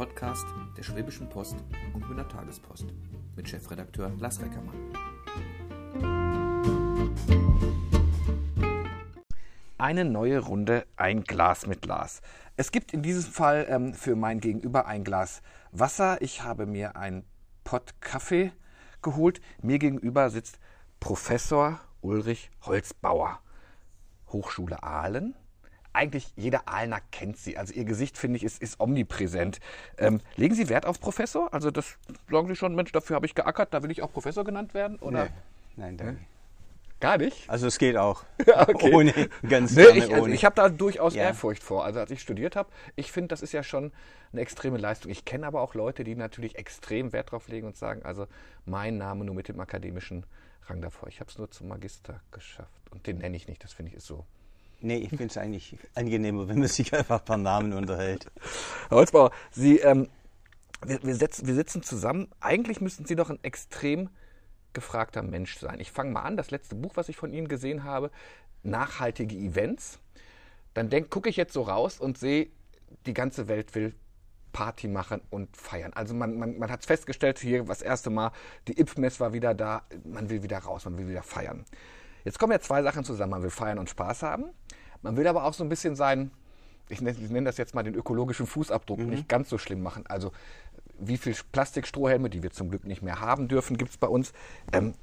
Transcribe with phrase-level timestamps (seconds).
[0.00, 0.46] Podcast
[0.78, 1.56] der Schwäbischen Post
[1.92, 2.86] und Münder Tagespost
[3.36, 4.74] mit Chefredakteur Lars Reckermann.
[9.76, 12.22] Eine neue Runde, ein Glas mit Lars.
[12.56, 16.22] Es gibt in diesem Fall ähm, für mein Gegenüber ein Glas Wasser.
[16.22, 17.26] Ich habe mir einen
[17.62, 18.52] Pott Kaffee
[19.02, 19.42] geholt.
[19.60, 20.58] Mir gegenüber sitzt
[20.98, 23.40] Professor Ulrich Holzbauer,
[24.28, 25.34] Hochschule Aalen
[25.92, 27.56] eigentlich jeder Aalner kennt sie.
[27.56, 29.60] Also ihr Gesicht, finde ich, ist, ist omnipräsent.
[29.98, 31.52] Ähm, legen Sie Wert auf Professor?
[31.52, 31.96] Also das
[32.30, 34.98] sagen Sie schon, Mensch, dafür habe ich geackert, da will ich auch Professor genannt werden?
[34.98, 35.24] Oder?
[35.24, 35.30] Nee.
[35.76, 36.20] Nein, danke.
[37.00, 37.48] Gar nicht?
[37.48, 38.24] Also es geht auch.
[38.46, 38.92] okay.
[38.92, 40.34] Ohne, ganz nee, ich, also ohne.
[40.34, 41.24] ich habe da durchaus Ja.
[41.24, 41.82] Ehrfurcht vor.
[41.84, 43.90] Also als ich studiert habe, ich finde, das ist ja schon
[44.32, 45.10] eine extreme Leistung.
[45.10, 48.26] Ich kenne aber auch Leute, die natürlich extrem Wert drauf legen und sagen, also
[48.66, 50.26] mein Name nur mit dem akademischen
[50.66, 51.08] Rang davor.
[51.08, 52.90] Ich habe es nur zum Magister geschafft.
[52.90, 54.26] Und den nenne ich nicht, das finde ich ist so.
[54.80, 58.26] Nee, ich finde es eigentlich angenehmer, wenn man sich einfach per Namen unterhält.
[58.88, 60.08] Herr Holzbauer, Sie, ähm,
[60.84, 62.28] wir, wir, setzen, wir sitzen zusammen.
[62.40, 64.10] Eigentlich müssten Sie doch ein extrem
[64.72, 65.80] gefragter Mensch sein.
[65.80, 66.36] Ich fange mal an.
[66.36, 68.10] Das letzte Buch, was ich von Ihnen gesehen habe,
[68.62, 69.98] nachhaltige Events.
[70.74, 72.48] Dann gucke ich jetzt so raus und sehe,
[73.06, 73.94] die ganze Welt will
[74.52, 75.92] Party machen und feiern.
[75.94, 78.32] Also man, man, man hat es festgestellt, hier das erste Mal,
[78.68, 81.64] die Impfmess war wieder da, man will wieder raus, man will wieder feiern.
[82.24, 83.30] Jetzt kommen ja zwei Sachen zusammen.
[83.30, 84.46] Man will feiern und Spaß haben.
[85.02, 86.30] Man will aber auch so ein bisschen sein,
[86.88, 90.04] ich nenne, ich nenne das jetzt mal den ökologischen Fußabdruck, nicht ganz so schlimm machen.
[90.08, 90.32] Also
[90.98, 94.32] wie viel Plastikstrohhelme, die wir zum Glück nicht mehr haben dürfen, gibt es bei uns.
[94.72, 94.94] Ähm,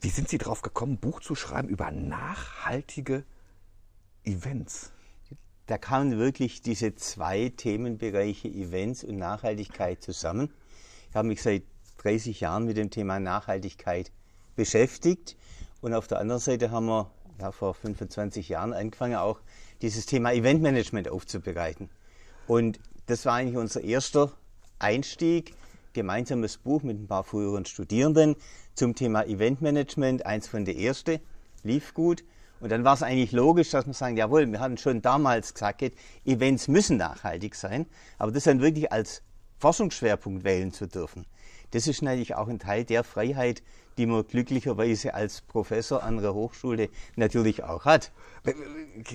[0.00, 3.24] wie sind Sie drauf gekommen, ein Buch zu schreiben über nachhaltige
[4.24, 4.92] Events?
[5.66, 10.52] Da kamen wirklich diese zwei Themenbereiche Events und Nachhaltigkeit zusammen.
[11.10, 11.62] Ich habe mich seit
[11.98, 14.10] 30 Jahren mit dem Thema Nachhaltigkeit
[14.56, 15.36] beschäftigt.
[15.80, 19.40] Und auf der anderen Seite haben wir ja, vor 25 Jahren angefangen, auch
[19.82, 21.88] dieses Thema Eventmanagement aufzubereiten.
[22.46, 24.32] Und das war eigentlich unser erster
[24.78, 25.54] Einstieg,
[25.92, 28.36] gemeinsames Buch mit ein paar früheren Studierenden
[28.74, 31.20] zum Thema Eventmanagement, eins von der erste,
[31.62, 32.24] lief gut.
[32.60, 35.82] Und dann war es eigentlich logisch, dass man sagen, jawohl, wir hatten schon damals gesagt,
[36.24, 37.86] Events müssen nachhaltig sein,
[38.18, 39.22] aber das dann wirklich als
[39.58, 41.26] Forschungsschwerpunkt wählen zu dürfen.
[41.70, 43.62] Das ist natürlich auch ein Teil der Freiheit,
[44.00, 48.12] die man glücklicherweise als Professor an einer Hochschule natürlich auch hat.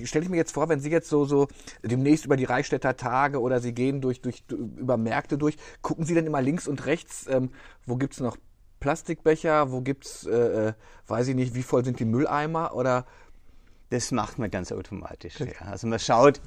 [0.04, 1.48] Stelle ich mir jetzt vor, wenn Sie jetzt so, so
[1.82, 6.14] demnächst über die Reichstädter Tage oder Sie gehen durch, durch, über Märkte durch, gucken Sie
[6.14, 7.50] dann immer links und rechts, ähm,
[7.84, 8.36] wo gibt es noch
[8.78, 10.72] Plastikbecher, wo gibt es, äh, äh,
[11.08, 13.06] weiß ich nicht, wie voll sind die Mülleimer oder
[13.90, 15.40] Das macht man ganz automatisch.
[15.40, 15.46] Ja.
[15.66, 16.40] Also man schaut,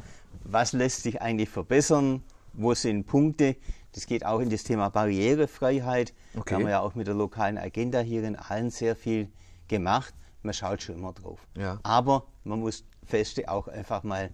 [0.45, 2.23] was lässt sich eigentlich verbessern,
[2.53, 3.57] wo sind Punkte.
[3.93, 6.13] Das geht auch in das Thema Barrierefreiheit.
[6.35, 6.43] Okay.
[6.45, 9.29] Da haben wir ja auch mit der lokalen Agenda hier in Allen sehr viel
[9.67, 10.13] gemacht.
[10.43, 11.47] Man schaut schon immer drauf.
[11.57, 11.79] Ja.
[11.83, 14.29] Aber man muss Feste auch einfach mal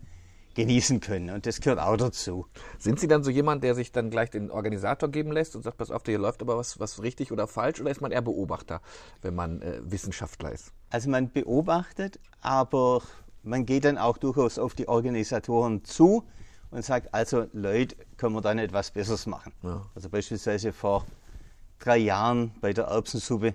[0.55, 1.29] genießen können.
[1.29, 2.47] Und das gehört auch dazu.
[2.79, 5.77] Sind Sie dann so jemand, der sich dann gleich den Organisator geben lässt und sagt,
[5.77, 7.81] pass auf, hier läuft aber was, was richtig oder falsch?
[7.81, 8.81] Oder ist man eher Beobachter,
[9.21, 10.71] wenn man äh, Wissenschaftler ist?
[10.89, 13.01] Also man beobachtet, aber
[13.43, 16.23] man geht dann auch durchaus auf die Organisatoren zu
[16.75, 19.53] und sagt, also Leute, können wir da nicht was Besseres machen.
[19.63, 19.81] Ja.
[19.95, 21.05] Also beispielsweise vor
[21.79, 23.53] drei Jahren bei der Erbsensuppe,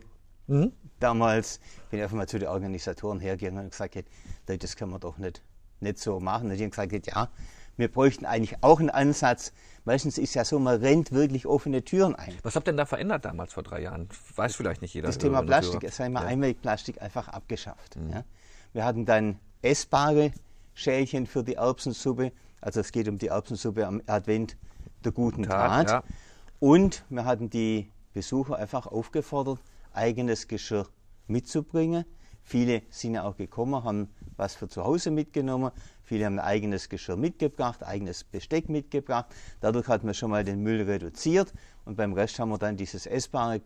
[0.98, 1.60] damals
[1.91, 5.19] bin ich einfach mal zu den Organisatoren hergegangen und gesagt, Leute, das können wir doch
[5.19, 5.42] nicht,
[5.80, 6.50] nicht so machen.
[6.50, 7.28] Und die haben gesagt, ja,
[7.76, 9.53] wir bräuchten eigentlich auch einen Ansatz.
[9.84, 12.34] Meistens ist ja so, man rennt wirklich offene Türen ein.
[12.42, 14.09] Was habt ihr denn da verändert damals vor drei Jahren?
[14.34, 15.06] Weiß vielleicht nicht jeder.
[15.06, 16.26] das Thema Plastik, es sei mal Ja.
[16.26, 16.32] Mhm.
[16.32, 17.97] Einwegplastik einfach abgeschafft.
[18.10, 18.25] Ja.
[18.72, 20.32] Wir hatten dann essbare
[20.75, 22.32] Schälchen für die Erbsensuppe.
[22.60, 24.56] Also es geht um die Erbsensuppe am Advent
[25.04, 25.91] der guten Tat, Tat.
[25.91, 26.15] ja.
[26.59, 29.60] Und wir hatten die Besucher einfach aufgefordert,
[29.93, 30.87] eigenes Geschirr
[31.26, 32.04] mitzubringen.
[32.43, 35.71] Viele sind ja auch gekommen, haben was für zu Hause mitgenommen.
[36.03, 39.27] Viele haben eigenes Geschirr mitgebracht, eigenes Besteck mitgebracht.
[39.60, 41.53] Dadurch hat man schon mal den Müll reduziert
[41.84, 43.60] und beim Rest haben wir dann dieses essbare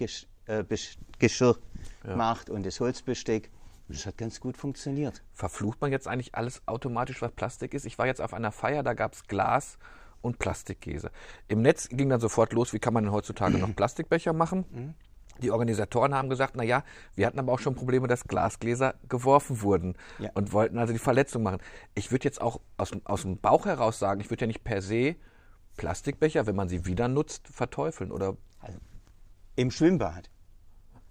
[0.47, 0.65] äh,
[1.19, 1.57] Geschirr
[2.03, 3.51] gemacht und das Holzbesteck.
[3.89, 5.23] Das hat ganz gut funktioniert.
[5.33, 7.85] Verflucht man jetzt eigentlich alles automatisch, was Plastik ist?
[7.85, 9.79] Ich war jetzt auf einer Feier, da gab es Glas
[10.23, 11.11] und Plastikkäse.
[11.49, 14.95] Im Netz ging dann sofort los, wie kann man denn heutzutage noch Plastikbecher machen?
[15.43, 16.83] Die Organisatoren haben gesagt, na ja,
[17.15, 20.31] wir hatten aber auch schon Probleme, dass Glasgläser geworfen wurden Ja.
[20.35, 21.59] und wollten also die Verletzung machen.
[21.95, 24.65] Ich würde jetzt auch aus, dem- aus dem Bauch heraus sagen, ich würde ja nicht
[24.65, 25.17] per se
[25.77, 28.79] Plastikbecher, wenn man sie wieder nutzt, verteufeln oder Also
[29.57, 30.31] im Schwimmbad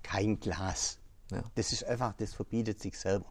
[0.01, 0.99] kein Glas.
[1.33, 1.43] Ja.
[1.55, 3.25] Das ist einfach, das verbietet sich selber.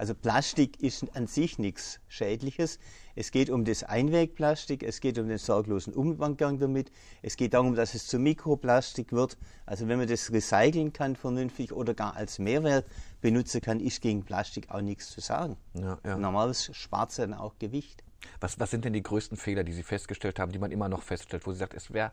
[0.00, 2.78] Also Plastik ist an sich nichts Schädliches.
[3.16, 6.90] Es geht um das Einwegplastik, es geht um den sorglosen Umgang damit,
[7.20, 9.36] es geht darum, dass es zu Mikroplastik wird.
[9.66, 12.86] Also wenn man das recyceln kann vernünftig oder gar als Mehrwert
[13.20, 15.58] benutzen kann, ist gegen Plastik auch nichts zu sagen.
[15.74, 16.16] Ja, ja.
[16.16, 18.02] Normalerweise spart es dann auch Gewicht.
[18.40, 21.02] Was, was sind denn die größten Fehler, die Sie festgestellt haben, die man immer noch
[21.02, 22.12] feststellt, wo Sie sagt, es wäre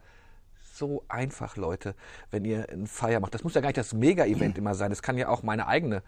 [0.77, 1.95] so einfach, Leute,
[2.31, 3.33] wenn ihr ein Feier macht.
[3.33, 4.89] Das muss ja gar nicht das Mega-Event immer sein.
[4.89, 6.03] Das kann ja auch meine eigene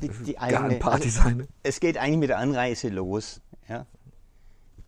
[0.00, 1.48] die, die eigene, Party also, sein.
[1.62, 3.40] Es geht eigentlich mit der Anreise los.
[3.68, 3.86] Ja?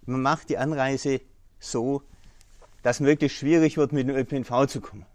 [0.07, 1.21] Man macht die Anreise
[1.59, 2.03] so,
[2.83, 5.07] dass möglichst schwierig wird, mit dem ÖPNV zu kommen.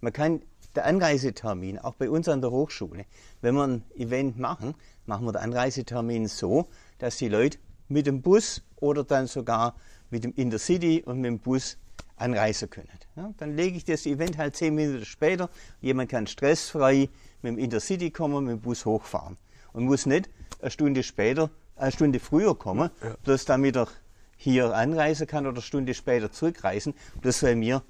[0.00, 0.42] Man kann
[0.74, 3.04] der Anreisetermin, auch bei uns an der Hochschule,
[3.40, 4.74] wenn wir ein Event machen,
[5.06, 7.58] machen wir den Anreisetermin so, dass die Leute
[7.88, 9.74] mit dem Bus oder dann sogar
[10.10, 11.78] mit dem Intercity und mit dem Bus
[12.18, 12.88] anreisen können.
[13.16, 15.50] Ja, dann lege ich das Event halt zehn Minuten später.
[15.80, 17.08] Jemand kann stressfrei
[17.42, 19.36] mit dem Intercity kommen, mit dem Bus hochfahren
[19.72, 20.28] und muss nicht
[20.60, 23.16] eine Stunde später, eine Stunde früher kommen, ja.
[23.24, 23.88] bloß damit er
[24.36, 27.82] hier anreisen kann oder eine Stunde später zurückreisen, bloß weil wir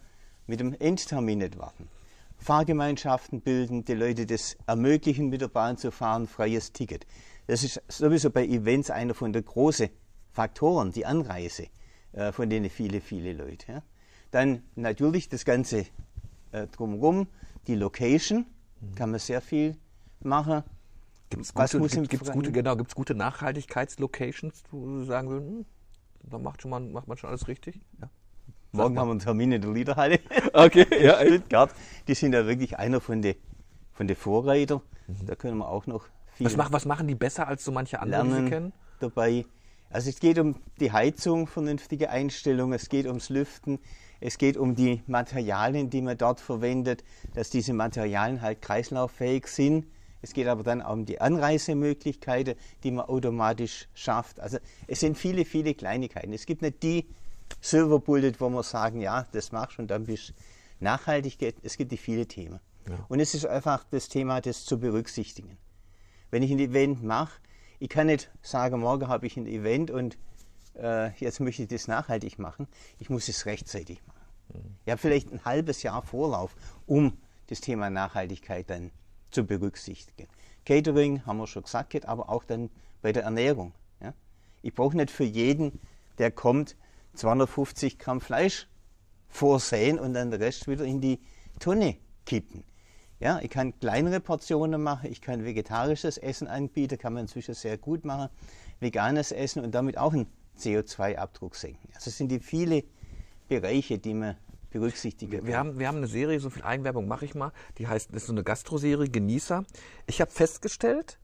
[0.46, 1.88] mit dem Endtermin nicht warten.
[2.38, 7.06] Fahrgemeinschaften bilden, die Leute das ermöglichen, mit der Bahn zu fahren, freies Ticket.
[7.46, 9.88] Das ist sowieso bei Events einer von den großen
[10.32, 11.66] Faktoren, die Anreise,
[12.12, 13.72] äh, von denen viele, viele Leute.
[13.72, 13.82] Ja.
[14.30, 15.86] Dann natürlich das Ganze
[16.52, 17.26] äh, drumherum,
[17.66, 18.46] die Location,
[18.94, 19.76] kann man sehr viel
[20.20, 20.62] machen.
[21.30, 25.66] Gibt es gute, gibt, gibt's gute, genau, gute Nachhaltigkeitslocations, wo Sie sagen würden, hm,
[26.22, 27.80] da macht, schon mal, macht man schon alles richtig?
[28.00, 28.08] Ja.
[28.72, 30.20] Morgen haben wir einen Termin in der Liederhalle.
[30.52, 31.20] Okay, ja.
[31.24, 31.70] Stuttgart.
[32.06, 33.34] Die sind ja wirklich einer von den
[33.98, 34.80] von den Vorreitern.
[35.08, 35.26] Mhm.
[35.26, 36.04] Da können wir auch noch
[36.34, 36.46] viel.
[36.46, 38.72] Was, mach, was machen die besser als so manche anderen, die Sie kennen?
[39.00, 39.44] Dabei.
[39.90, 43.80] Also es geht um die Heizung, vernünftige Einstellung, es geht ums Lüften,
[44.20, 47.04] es geht um die Materialien, die man dort verwendet,
[47.34, 49.86] dass diese Materialien halt kreislauffähig sind.
[50.20, 54.40] Es geht aber dann auch um die Anreisemöglichkeiten, die man automatisch schafft.
[54.40, 56.32] Also es sind viele, viele Kleinigkeiten.
[56.32, 57.06] Es gibt nicht die
[57.60, 60.32] Silver Bullet, wo wir sagen, ja, das machst du und dann bist du
[60.80, 61.54] nachhaltig.
[61.62, 62.58] Es gibt die viele Themen.
[62.88, 62.98] Ja.
[63.08, 65.56] Und es ist einfach das Thema, das zu berücksichtigen.
[66.30, 67.40] Wenn ich ein Event mache,
[67.78, 70.18] ich kann nicht sagen, morgen habe ich ein Event und
[70.78, 72.66] äh, jetzt möchte ich das nachhaltig machen.
[72.98, 74.18] Ich muss es rechtzeitig machen.
[74.54, 74.76] Mhm.
[74.84, 76.54] Ich habe vielleicht ein halbes Jahr Vorlauf,
[76.86, 78.90] um das Thema Nachhaltigkeit dann
[79.30, 80.28] zu berücksichtigen.
[80.64, 82.70] Catering haben wir schon gesagt, aber auch dann
[83.02, 83.72] bei der Ernährung.
[84.00, 84.14] Ja?
[84.62, 85.80] Ich brauche nicht für jeden,
[86.18, 86.76] der kommt,
[87.14, 88.68] 250 Gramm Fleisch
[89.28, 91.20] vorsehen und dann den Rest wieder in die
[91.58, 91.96] Tonne
[92.26, 92.64] kippen.
[93.20, 97.76] Ja, ich kann kleinere Portionen machen, ich kann vegetarisches Essen anbieten, kann man inzwischen sehr
[97.76, 98.28] gut machen,
[98.78, 100.28] veganes Essen und damit auch einen
[100.58, 101.88] CO2-Abdruck senken.
[101.94, 102.84] Also es sind die viele
[103.48, 104.36] Bereiche, die man
[104.70, 108.10] berücksichtigen wir haben, wir haben eine Serie, so viel Eigenwerbung mache ich mal, die heißt,
[108.10, 109.64] das ist so eine Gastroserie, Genießer.
[110.06, 111.18] Ich habe festgestellt,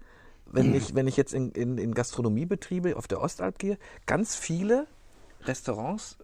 [0.46, 4.86] wenn ich, wenn ich jetzt in, in, in Gastronomiebetriebe auf der Ostalb gehe, ganz viele
[5.42, 6.18] Restaurants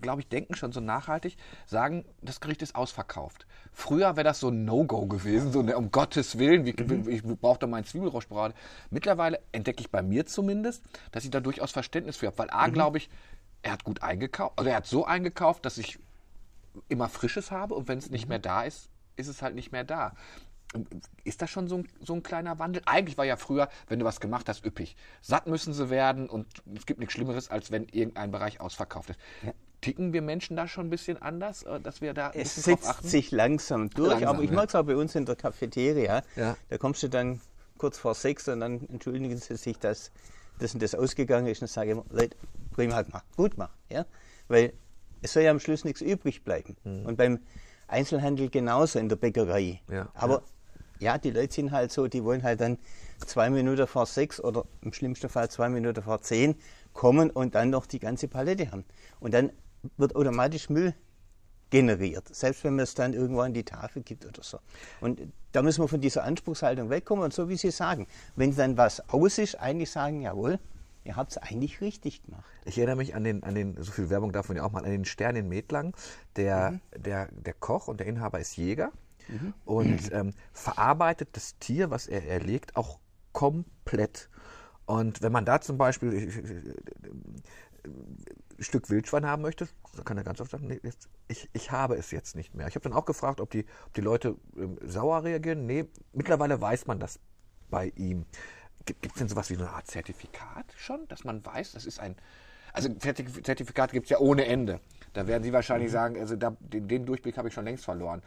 [0.00, 1.36] glaube ich, denken schon so nachhaltig,
[1.66, 3.46] sagen, das Gericht ist ausverkauft.
[3.72, 7.08] Früher wäre das so ein No-Go gewesen, so ne, um Gottes Willen, wie, mhm.
[7.08, 8.54] ich brauche doch meinen Zwiebelrauschbrate.
[8.90, 10.82] Mittlerweile entdecke ich bei mir zumindest,
[11.12, 12.72] dass ich da durchaus Verständnis für habe, weil A, mhm.
[12.72, 13.10] glaube ich,
[13.62, 15.98] er hat gut eingekauft, also er hat so eingekauft, dass ich
[16.88, 18.30] immer Frisches habe und wenn es nicht mhm.
[18.30, 20.14] mehr da ist, ist es halt nicht mehr da.
[21.22, 22.82] Ist das schon so ein, so ein, kleiner Wandel?
[22.84, 24.96] Eigentlich war ja früher, wenn du was gemacht hast, üppig.
[25.20, 29.20] Satt müssen sie werden und es gibt nichts Schlimmeres, als wenn irgendein Bereich ausverkauft ist.
[29.84, 29.92] Ja.
[29.92, 33.04] Ticken wir Menschen da schon ein bisschen anders, äh, dass wir da ein es setzt
[33.04, 34.56] sich langsam durch, langsam, aber ich ja.
[34.56, 36.22] mag es auch bei uns in der Cafeteria.
[36.36, 36.56] Ja.
[36.68, 37.40] Da kommst du dann
[37.78, 40.10] kurz vor sechs und dann entschuldigen sie sich, dass
[40.58, 42.36] das und das ausgegangen ist und sage Leute,
[42.72, 43.70] prima halt mal, gut mal.
[43.90, 44.06] Ja?
[44.48, 44.72] Weil
[45.22, 46.76] es soll ja am Schluss nichts übrig bleiben.
[46.84, 47.06] Mhm.
[47.06, 47.40] Und beim
[47.88, 49.80] Einzelhandel genauso in der Bäckerei.
[49.90, 50.08] Ja.
[50.14, 50.42] Aber
[51.00, 52.78] ja, die Leute sind halt so, die wollen halt dann
[53.26, 56.54] zwei Minuten vor sechs oder im schlimmsten Fall zwei Minuten vor zehn
[56.92, 58.84] kommen und dann noch die ganze Palette haben.
[59.20, 59.50] Und dann
[59.96, 60.94] wird automatisch Müll
[61.70, 64.58] generiert, selbst wenn man es dann irgendwo an die Tafel gibt oder so.
[65.00, 65.20] Und
[65.52, 69.08] da müssen wir von dieser Anspruchshaltung wegkommen und so wie Sie sagen, wenn dann was
[69.08, 70.58] aus ist, eigentlich sagen, jawohl,
[71.04, 72.44] ihr habt es eigentlich richtig gemacht.
[72.64, 74.84] Ich erinnere mich an den, an den, so viel Werbung darf man ja auch mal,
[74.84, 75.94] an den Stern in Metlang.
[76.36, 77.02] Der, mhm.
[77.02, 78.92] der, der Koch und der Inhaber ist Jäger
[79.28, 79.54] mhm.
[79.64, 83.00] und ähm, verarbeitet das Tier, was er erlegt, auch
[83.32, 84.28] komplett.
[84.86, 86.74] Und wenn man da zum Beispiel ein
[88.58, 91.96] Stück Wildschwein haben möchte, dann kann er ganz oft sagen, nee, jetzt, ich, ich habe
[91.96, 92.68] es jetzt nicht mehr.
[92.68, 95.66] Ich habe dann auch gefragt, ob die, ob die Leute ähm, sauer reagieren.
[95.66, 97.18] Nee, mittlerweile weiß man das
[97.70, 98.26] bei ihm.
[98.84, 102.16] Gibt es denn sowas wie eine Art Zertifikat schon, dass man weiß, das ist ein.
[102.72, 104.80] Also Zertifikat gibt es ja ohne Ende.
[105.12, 105.92] Da werden Sie wahrscheinlich mhm.
[105.92, 108.20] sagen, also da, den, den Durchblick habe ich schon längst verloren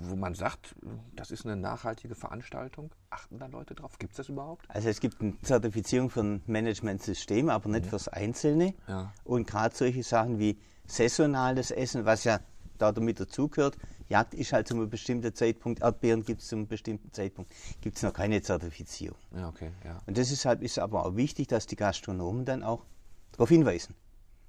[0.00, 0.74] wo man sagt,
[1.14, 2.90] das ist eine nachhaltige Veranstaltung?
[3.10, 3.98] Achten da Leute drauf?
[3.98, 4.64] Gibt es das überhaupt?
[4.68, 7.90] Also es gibt eine Zertifizierung für ein Managementsystem, aber nicht ja.
[7.90, 8.74] fürs Einzelne.
[8.88, 9.12] Ja.
[9.24, 12.40] Und gerade solche Sachen wie saisonales Essen, was ja
[12.78, 13.76] da damit dazugehört.
[14.08, 17.50] Jagd ist halt zu einem bestimmten Zeitpunkt, Erdbeeren gibt es zu einem bestimmten Zeitpunkt,
[17.80, 19.18] gibt es noch keine Zertifizierung.
[19.34, 20.00] Ja, okay, ja.
[20.06, 22.84] Und deshalb ist aber auch wichtig, dass die Gastronomen dann auch
[23.32, 23.94] darauf hinweisen.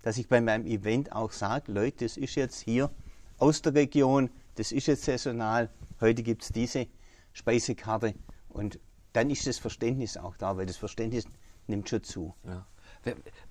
[0.04, 2.92] Dass ich bei meinem Event auch sage, Leute, das ist jetzt hier
[3.40, 5.70] aus der Region, das ist jetzt saisonal,
[6.02, 6.88] heute gibt es diese
[7.32, 8.16] Speisekarte
[8.50, 8.80] und
[9.14, 11.26] dann ist das Verständnis auch da, weil das Verständnis
[11.68, 12.36] nimmt schon zu.
[12.46, 12.66] Ja.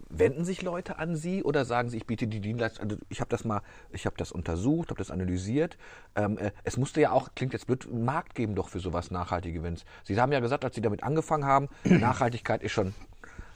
[0.08, 3.30] Wenden sich Leute an Sie oder sagen Sie, ich biete die Dienstleistung, also ich habe
[3.30, 5.78] das mal, ich habe das untersucht, habe das analysiert.
[6.14, 9.10] Ähm, äh, es musste ja auch, klingt jetzt blöd, einen Markt geben doch für sowas
[9.10, 9.84] nachhaltige Events.
[10.04, 12.94] Sie haben ja gesagt, als Sie damit angefangen haben, Nachhaltigkeit ist schon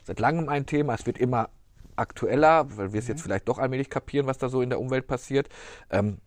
[0.05, 1.51] seit langem ein Thema, es wird immer
[1.97, 5.07] aktueller, weil wir es jetzt vielleicht doch allmählich kapieren, was da so in der Umwelt
[5.07, 5.49] passiert.
[5.91, 6.19] Ähm,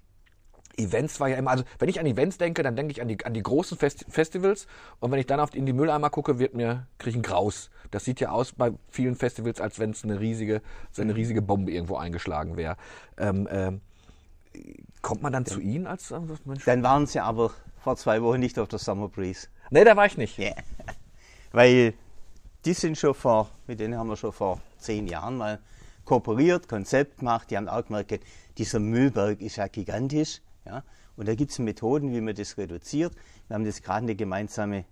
[0.78, 3.24] Events war ja immer, also wenn ich an Events denke, dann denke ich an die,
[3.26, 4.68] an die großen Fest Festivals
[5.00, 7.70] und wenn ich dann auf in die Mülleimer gucke, wird mir, kriege ich einen Graus.
[7.92, 10.62] Das sieht ja aus bei vielen Festivals, als wenn es eine riesige,
[10.92, 12.78] so eine riesige Bombe irgendwo eingeschlagen wäre.
[13.18, 13.82] Ähm, ähm,
[15.02, 15.54] kommt man dann ja.
[15.54, 16.66] zu Ihnen als, als Mensch?
[16.66, 17.52] Dann waren Sie aber
[17.84, 19.48] vor zwei Wochen nicht auf der Summer Breeze.
[19.70, 20.40] Nee, da war ich nicht.
[20.40, 20.56] Yeah.
[21.52, 21.94] Weil
[22.66, 25.60] die sind schon vor, mit denen haben wir schon vor zehn Jahren mal
[26.06, 28.22] kooperiert, Konzept gemacht, die haben auch gemerkt,
[28.58, 30.84] dieser Müllberg ist ja gigantisch ja?
[31.16, 33.14] Und da gibt es Methoden, wie man das reduziert.
[33.48, 34.86] Wir haben jetzt gerade eine gemeinsame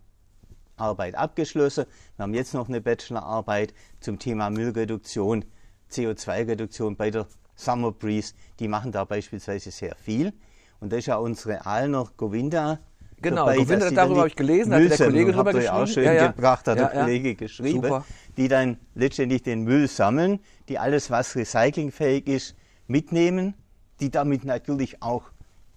[0.78, 1.86] Arbeit abgeschlossen.
[2.16, 5.46] Wir haben jetzt noch eine Bachelorarbeit zum Thema Müllreduktion,
[5.92, 8.34] CO2-Reduktion bei der Summer Breeze.
[8.60, 10.34] Die machen da beispielsweise sehr viel.
[10.80, 12.80] Und da ist ja unsere Alner Govinda.
[13.22, 15.74] Genau, dabei, Govinda, darüber habe ich gelesen, hat der Kollege drüber geschrieben.
[15.76, 16.28] auch schön ja, ja.
[16.32, 17.84] gebracht, hat ja, der Kollege geschrieben.
[17.84, 18.06] Super.
[18.36, 22.56] Die dann letztendlich den Müll sammeln, die alles, was recyclingfähig ist,
[22.88, 23.54] mitnehmen,
[24.00, 25.26] die damit natürlich auch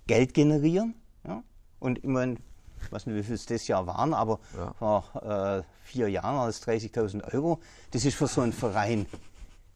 [0.06, 0.94] Geld generieren.
[1.26, 1.42] Ja?
[1.78, 2.38] Und immerhin,
[2.82, 4.72] ich weiß nicht, wie viel es das Jahr waren, aber ja.
[4.74, 7.60] vor äh, vier Jahren waren es 30.000 Euro.
[7.90, 9.06] Das ist für so einen Verein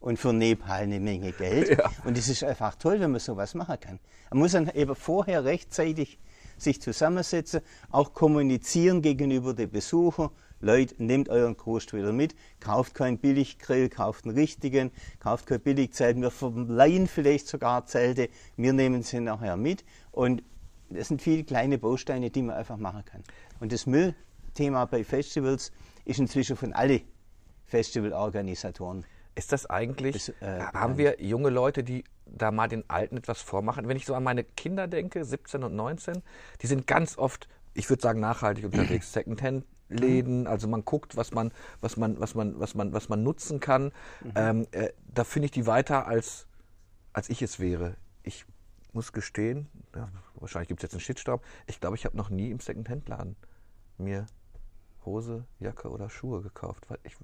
[0.01, 1.79] und für Nepal eine Menge Geld.
[1.79, 1.91] Ja.
[2.05, 3.99] Und es ist einfach toll, wenn man sowas machen kann.
[4.31, 6.19] Man muss dann eben vorher rechtzeitig
[6.57, 10.31] sich zusammensetzen, auch kommunizieren gegenüber den Besuchern.
[10.61, 16.21] Leute, nehmt euren Kost wieder mit, kauft keinen Billiggrill, kauft einen richtigen, kauft kein Billigzelt.
[16.21, 19.85] Wir verleihen vielleicht sogar Zelte, wir nehmen sie nachher mit
[20.19, 20.43] und
[20.91, 23.23] das sind viele kleine Bausteine, die man einfach machen kann.
[23.61, 25.71] Und das Müllthema bei Festivals
[26.05, 27.03] ist inzwischen von allen
[27.67, 29.05] Festivalorganisatoren.
[29.37, 33.41] Ist das eigentlich, das, äh, haben wir junge Leute, die da mal den Alten etwas
[33.41, 33.87] vormachen?
[33.87, 36.21] Wenn ich so an meine Kinder denke, 17 und 19,
[36.63, 39.13] die sind ganz oft, ich würde sagen, nachhaltig unterwegs.
[39.13, 43.61] Secondhand-Läden, also man guckt, was man, was man, was man, was man, was man nutzen
[43.61, 43.93] kann.
[44.25, 44.33] Mhm.
[44.35, 46.49] Ähm, äh, da finde ich die weiter als,
[47.13, 47.95] als ich es wäre.
[48.25, 48.45] Ich
[48.93, 52.51] muss gestehen, ja, wahrscheinlich gibt es jetzt einen Shitstorm, ich glaube, ich habe noch nie
[52.51, 53.37] im Secondhand-Laden
[53.99, 54.27] mir
[55.05, 56.87] Hose, Jacke oder Schuhe gekauft.
[57.03, 57.17] Ich,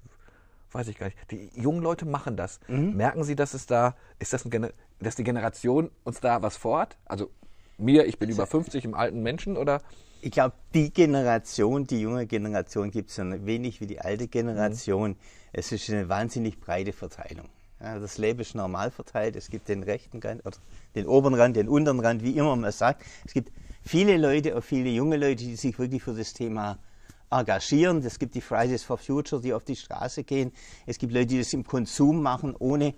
[0.71, 1.17] weiß ich gar nicht.
[1.31, 2.59] Die jungen Leute machen das.
[2.67, 2.95] Mhm.
[2.95, 4.47] Merken Sie, dass es da, ist das,
[4.99, 6.97] dass die Generation uns da was vorhat?
[7.05, 7.31] Also
[7.77, 9.81] mir, ich bin über 50 im alten Menschen oder?
[10.21, 15.11] Ich glaube, die Generation, die junge Generation gibt es so wenig wie die alte Generation.
[15.11, 15.17] Mhm.
[15.53, 17.47] Es ist eine wahnsinnig breite Verteilung.
[17.85, 19.35] Das Leben ist normal verteilt.
[19.35, 20.57] Es gibt den rechten Rand, oder
[20.95, 23.03] den oberen Rand, den unteren Rand, wie immer man sagt.
[23.25, 23.51] Es gibt
[23.83, 26.79] viele Leute, auch viele junge Leute, die sich wirklich für das Thema
[27.29, 28.03] engagieren.
[28.03, 30.51] Es gibt die Fridays for Future, die auf die Straße gehen.
[30.87, 32.95] Es gibt Leute, die das im Konsum machen, ohne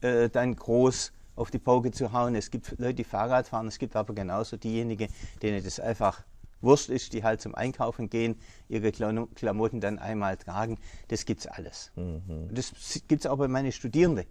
[0.00, 2.34] äh, dann groß auf die Pauke zu hauen.
[2.34, 3.68] Es gibt Leute, die Fahrrad fahren.
[3.68, 5.08] Es gibt aber genauso diejenigen,
[5.42, 6.24] denen das einfach
[6.64, 8.36] Wurscht ist, die halt zum Einkaufen gehen,
[8.68, 10.78] ihre Klamotten dann einmal tragen.
[11.08, 11.92] Das gibt's alles.
[11.96, 12.48] Mhm.
[12.52, 12.72] Das
[13.08, 14.26] gibt's auch bei meinen Studierenden.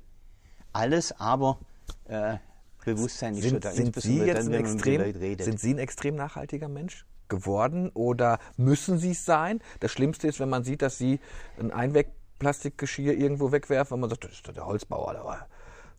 [0.71, 1.59] Alles, aber
[2.05, 2.37] äh,
[2.83, 3.71] Bewusstsein ist schon da.
[3.71, 7.05] Sind Sie jetzt dann, ein extrem, Sind Sie ein extrem nachhaltiger Mensch?
[7.29, 9.59] geworden oder müssen sie es sein?
[9.79, 11.19] Das Schlimmste ist, wenn man sieht, dass sie
[11.57, 15.47] ein Einwegplastikgeschirr irgendwo wegwerfen und man sagt, das ist der Holzbauer, aber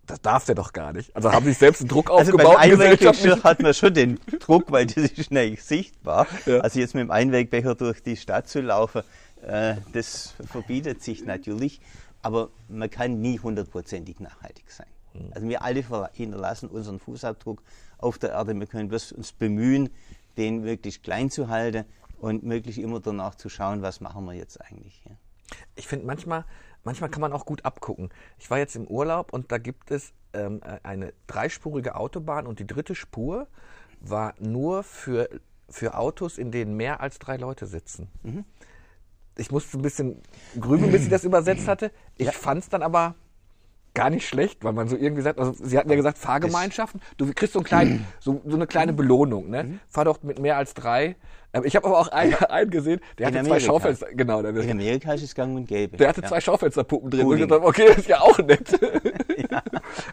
[0.07, 1.15] das darf der doch gar nicht.
[1.15, 2.57] Also haben sich selbst einen Druck also aufgebaut.
[2.59, 6.27] Beim Einwegbecher hat man schon den Druck, weil das ist schnell sichtbar.
[6.47, 6.61] Ja.
[6.61, 9.03] Also jetzt mit dem Einwegbecher durch die Stadt zu laufen,
[9.43, 11.81] äh, das verbietet sich natürlich.
[12.23, 14.87] Aber man kann nie hundertprozentig nachhaltig sein.
[15.13, 15.31] Hm.
[15.35, 17.63] Also wir alle hinterlassen unseren Fußabdruck
[17.99, 18.59] auf der Erde.
[18.59, 19.91] Wir können uns bemühen,
[20.37, 21.85] den wirklich klein zu halten
[22.19, 25.03] und möglichst immer danach zu schauen, was machen wir jetzt eigentlich.
[25.05, 25.13] Ja.
[25.77, 26.45] Ich finde manchmal,
[26.85, 28.11] manchmal kann man auch gut abgucken.
[28.39, 32.67] Ich war jetzt im Urlaub und da gibt es ähm, eine dreispurige Autobahn und die
[32.67, 33.49] dritte Spur
[34.01, 35.29] war nur für,
[35.69, 38.09] für Autos, in denen mehr als drei Leute sitzen.
[38.23, 38.45] Mhm.
[39.37, 40.23] Ich musste ein bisschen
[40.61, 41.91] grübeln, bis ich das übersetzt hatte.
[42.17, 42.33] Ich ja.
[42.33, 43.17] fand es dann aber
[43.95, 47.33] gar nicht schlecht, weil man so irgendwie sagt, also sie hatten ja gesagt, Fahrgemeinschaften, du
[47.33, 49.65] kriegst so, einen kleinen, so, so eine kleine Belohnung, ne?
[49.65, 49.81] Mhm.
[49.89, 51.17] Fahr doch mit mehr als drei.
[51.53, 53.61] Ähm, ich habe aber auch einen, einen gesehen, der in hatte Amerika.
[53.61, 54.43] zwei Schaufenster, genau.
[54.43, 55.97] Der, in Amerika ist es gang und gäbe.
[55.97, 56.29] Der hatte ja.
[56.29, 57.27] zwei Schaufensterpuppen drin.
[57.27, 58.69] Und ich dachte, okay, das ist ja auch nett.
[59.51, 59.63] ja.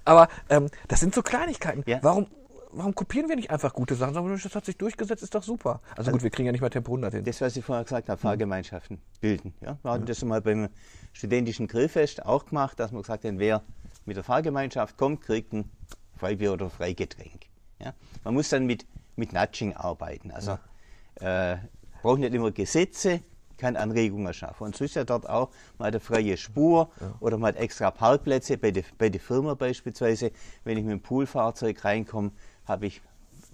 [0.05, 1.83] Aber ähm, das sind so Kleinigkeiten.
[1.87, 1.99] Ja.
[2.01, 2.27] Warum
[2.73, 4.13] warum kopieren wir nicht einfach gute Sachen?
[4.13, 5.81] Sagen wir, das hat sich durchgesetzt, ist doch super.
[5.95, 7.23] Also, gut, wir kriegen ja nicht mal Tempo 100 hin.
[7.23, 9.53] Das, was ich vorher gesagt habe, Fahrgemeinschaften bilden.
[9.61, 9.77] Ja?
[9.81, 10.69] Wir hatten das schon mal beim
[11.13, 13.63] studentischen Grillfest auch gemacht, dass man gesagt hat, wer
[14.05, 15.69] mit der Fahrgemeinschaft kommt, kriegt ein
[16.17, 17.47] Freibier oder Freigetränk.
[17.79, 17.93] Ja?
[18.23, 18.85] Man muss dann mit,
[19.15, 20.31] mit Nudging arbeiten.
[20.31, 20.57] Also
[21.15, 21.57] äh,
[22.01, 23.21] braucht nicht immer Gesetze,
[23.61, 24.63] kann Anregungen schaffen.
[24.63, 27.13] Und so ist ja dort auch, man hat eine freie Spur ja.
[27.19, 30.31] oder man hat extra Parkplätze, bei der, bei der Firma beispielsweise.
[30.63, 32.31] Wenn ich mit dem Poolfahrzeug reinkomme,
[32.65, 33.01] habe ich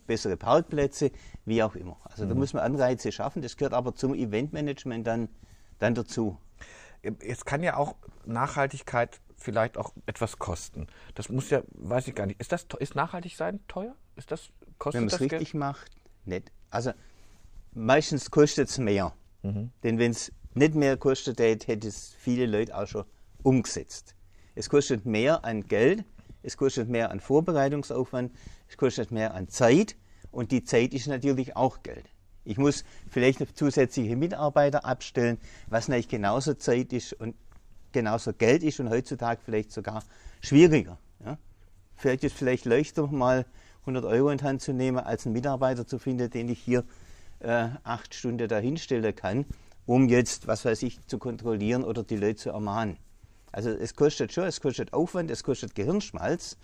[0.06, 1.12] bessere Parkplätze,
[1.46, 1.98] wie auch immer.
[2.04, 2.30] Also mhm.
[2.30, 5.30] da muss man Anreize schaffen, das gehört aber zum Eventmanagement dann,
[5.80, 6.38] dann dazu.
[7.20, 7.96] Es kann ja auch
[8.26, 10.88] Nachhaltigkeit vielleicht auch etwas kosten.
[11.16, 12.40] Das muss ja, weiß ich gar nicht.
[12.40, 13.96] Ist das ist nachhaltig sein teuer?
[14.16, 14.50] Ist das
[14.80, 15.54] kostet Wenn man es richtig Geld?
[15.54, 15.92] macht,
[16.26, 16.52] nicht.
[16.70, 16.92] Also
[17.74, 19.14] meistens kostet es mehr.
[19.44, 19.72] Mhm.
[19.84, 23.06] Denn wenn es nicht mehr kostet, hätte es viele Leute auch schon
[23.44, 24.16] umgesetzt.
[24.56, 26.04] Es kostet mehr an Geld,
[26.48, 28.32] es kostet mehr an Vorbereitungsaufwand,
[28.70, 29.98] es kostet mehr an Zeit
[30.32, 32.06] und die Zeit ist natürlich auch Geld.
[32.46, 37.36] Ich muss vielleicht noch zusätzliche Mitarbeiter abstellen, was natürlich genauso Zeit ist und
[37.92, 40.06] genauso Geld ist und heutzutage vielleicht sogar
[40.39, 40.98] schwieriger.
[41.24, 41.38] Ja?
[41.98, 43.46] Vielleicht ist es vielleicht leichter, mal
[43.82, 46.86] 100 Euro in die Hand zu nehmen, als einen Mitarbeiter zu finden, den ich hier
[47.39, 49.46] äh, acht Stunden dahinstellen kann,
[49.86, 52.98] um jetzt, was weiß ich, zu kontrollieren oder die Leute zu ermahnen.
[53.51, 56.58] Also es kostet schon, es kostet Aufwand, es kostet Gehirnschmalz,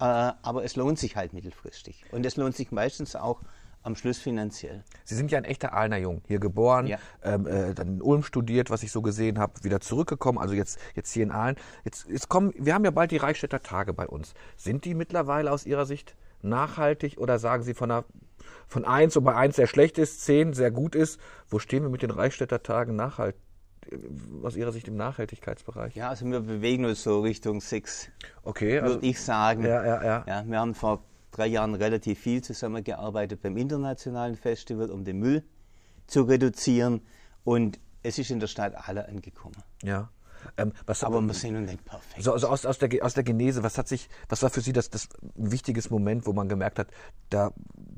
[0.00, 2.04] äh, aber es lohnt sich halt mittelfristig.
[2.12, 3.40] Und es lohnt sich meistens auch
[3.82, 4.84] am Schluss finanziell.
[5.04, 6.98] Sie sind ja ein echter Aalener Jung, hier geboren, ja.
[7.22, 10.78] ähm, äh, dann in Ulm studiert, was ich so gesehen habe, wieder zurückgekommen, also jetzt,
[10.94, 11.56] jetzt hier in Aalen.
[11.84, 14.34] Jetzt, jetzt kommen, wir haben ja bald die Reichstädter Tage bei uns.
[14.56, 18.04] Sind die mittlerweile aus Ihrer Sicht nachhaltig oder sagen Sie von einer
[18.66, 21.18] von 1, wobei 1 sehr schlecht ist, 10 sehr gut ist.
[21.48, 23.40] Wo stehen wir mit den Reichstädter Tagen nachhaltig?
[24.42, 25.94] Aus Ihrer Sicht im Nachhaltigkeitsbereich?
[25.94, 28.10] Ja, also wir bewegen uns so Richtung 6,
[28.42, 29.64] okay, also, würde ich sagen.
[29.64, 30.24] Ja, ja, ja.
[30.26, 35.44] ja, wir haben vor drei Jahren relativ viel zusammengearbeitet beim internationalen Festival, um den Müll
[36.06, 37.00] zu reduzieren.
[37.44, 39.56] Und es ist in der Stadt alle angekommen.
[39.82, 40.10] Ja.
[40.56, 42.22] Ähm, was, Aber wir sind nicht perfekt.
[42.22, 44.72] So, also aus, aus, der, aus der Genese, was, hat sich, was war für Sie
[44.72, 46.88] das, das ein wichtiges Moment, wo man gemerkt hat,
[47.30, 47.52] da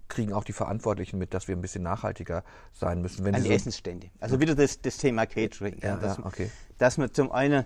[0.08, 3.24] kriegen auch die Verantwortlichen mit, dass wir ein bisschen nachhaltiger sein müssen?
[3.24, 4.10] Wenn An die so Essensstände.
[4.20, 5.78] Also wieder das, das Thema Catering.
[5.82, 6.50] Ja, dass, ja, okay.
[6.78, 7.64] dass man zum einen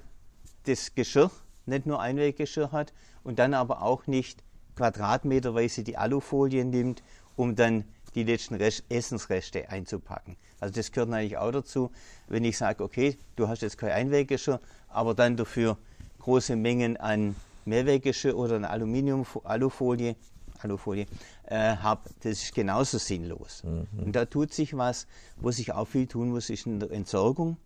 [0.65, 1.31] das Geschirr,
[1.67, 4.43] nicht nur Einweggeschirr hat und dann aber auch nicht
[4.77, 7.03] quadratmeterweise die Alufolie nimmt,
[7.37, 7.85] um dann
[8.15, 10.37] die letzten Rest Essensreste einzupacken.
[10.65, 11.91] Also das gehört natürlich auch dazu,
[12.27, 15.77] wenn ich sage, okay, du hast jetzt kein Einweggeschirr, aber dann dafür
[16.21, 20.17] große Mengen an Mehrweggeschirr oder eine Aluminium Alufolie,
[20.61, 21.05] Alufolie
[21.49, 23.63] äh, habe, das ist genauso sinnlos.
[23.63, 24.05] Mhm.
[24.07, 27.59] Und da tut sich was, wo sich auch viel tun muss, ist in der Entsorgung.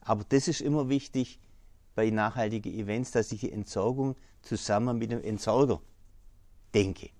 [0.00, 1.38] Aber das ist immer wichtig
[1.94, 5.82] bei nachhaltigen Events, dass ich die Entsorgung zusammen mit dem Entsorger
[6.72, 7.10] denke.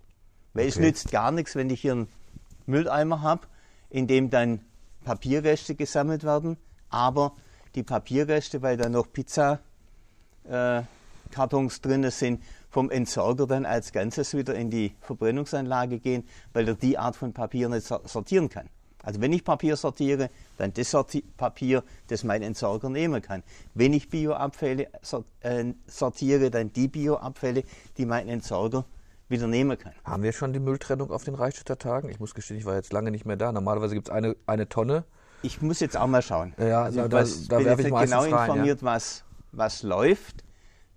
[0.54, 0.68] Weil okay.
[0.68, 2.08] es nützt gar nichts, wenn ich hier einen
[2.64, 3.46] Mülleimer habe,
[3.90, 4.60] in dem dann
[5.06, 6.56] Papierreste gesammelt werden,
[6.90, 7.32] aber
[7.76, 9.60] die Papierreste, weil da noch Pizzakartons
[11.78, 16.74] äh, drin sind, vom Entsorger dann als Ganzes wieder in die Verbrennungsanlage gehen, weil er
[16.74, 18.68] die Art von Papier nicht sortieren kann.
[19.00, 23.44] Also wenn ich Papier sortiere, dann das Sorti Papier, das mein Entsorger nehmen kann.
[23.74, 24.88] Wenn ich Bioabfälle
[25.42, 27.62] äh, sortiere, dann die Bioabfälle,
[27.96, 28.84] die mein Entsorger
[29.28, 29.92] wieder nehmen kann.
[30.04, 32.08] Haben wir schon die Mülltrennung auf den Reichstädter Tagen?
[32.08, 33.52] Ich muss gestehen, ich war jetzt lange nicht mehr da.
[33.52, 35.04] Normalerweise gibt es eine, eine Tonne.
[35.42, 36.54] Ich muss jetzt auch mal schauen.
[36.58, 38.86] Ja, also da, was, da, da werfe ich mal genau rein, informiert, ja.
[38.86, 40.44] was, was läuft.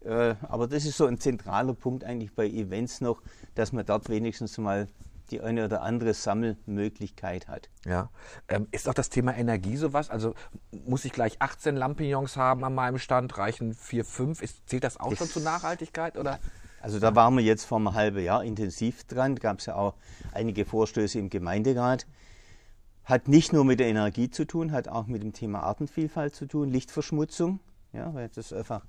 [0.01, 3.21] Äh, aber das ist so ein zentraler Punkt eigentlich bei Events noch,
[3.55, 4.87] dass man dort wenigstens mal
[5.31, 7.69] die eine oder andere Sammelmöglichkeit hat.
[7.85, 8.09] Ja.
[8.47, 10.09] Ähm, ist auch das Thema Energie sowas?
[10.09, 10.33] Also
[10.71, 13.37] muss ich gleich 18 Lampignons haben an meinem Stand?
[13.37, 14.41] Reichen 4, 5?
[14.41, 16.17] Ist, zählt das auch das schon zur Nachhaltigkeit?
[16.17, 16.39] Oder?
[16.81, 19.35] Also da waren wir jetzt vor einem halben Jahr intensiv dran.
[19.35, 19.95] Da gab es ja auch
[20.31, 22.07] einige Vorstöße im Gemeinderat.
[23.03, 26.45] Hat nicht nur mit der Energie zu tun, hat auch mit dem Thema Artenvielfalt zu
[26.45, 27.59] tun, Lichtverschmutzung,
[27.91, 28.85] ja, weil das einfach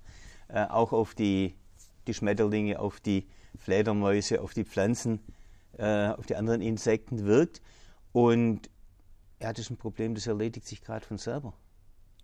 [0.48, 1.55] äh, auch auf die,
[2.07, 3.26] die Schmetterlinge, auf die
[3.59, 5.20] Fledermäuse, auf die Pflanzen,
[5.79, 7.62] äh, auf die anderen Insekten wirkt.
[8.12, 8.68] Und
[9.40, 11.55] ja, das ist ein Problem, das erledigt sich gerade von selber.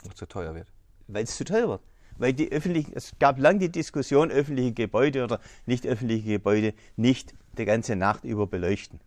[0.03, 0.71] Weil es zu teuer wird.
[1.09, 1.81] Weil es zu teuer wird
[2.19, 7.35] weil die öffentlichen, es gab lange die Diskussion, öffentliche Gebäude oder nicht öffentliche Gebäude nicht
[7.59, 9.01] die ganze Nacht über beleuchten.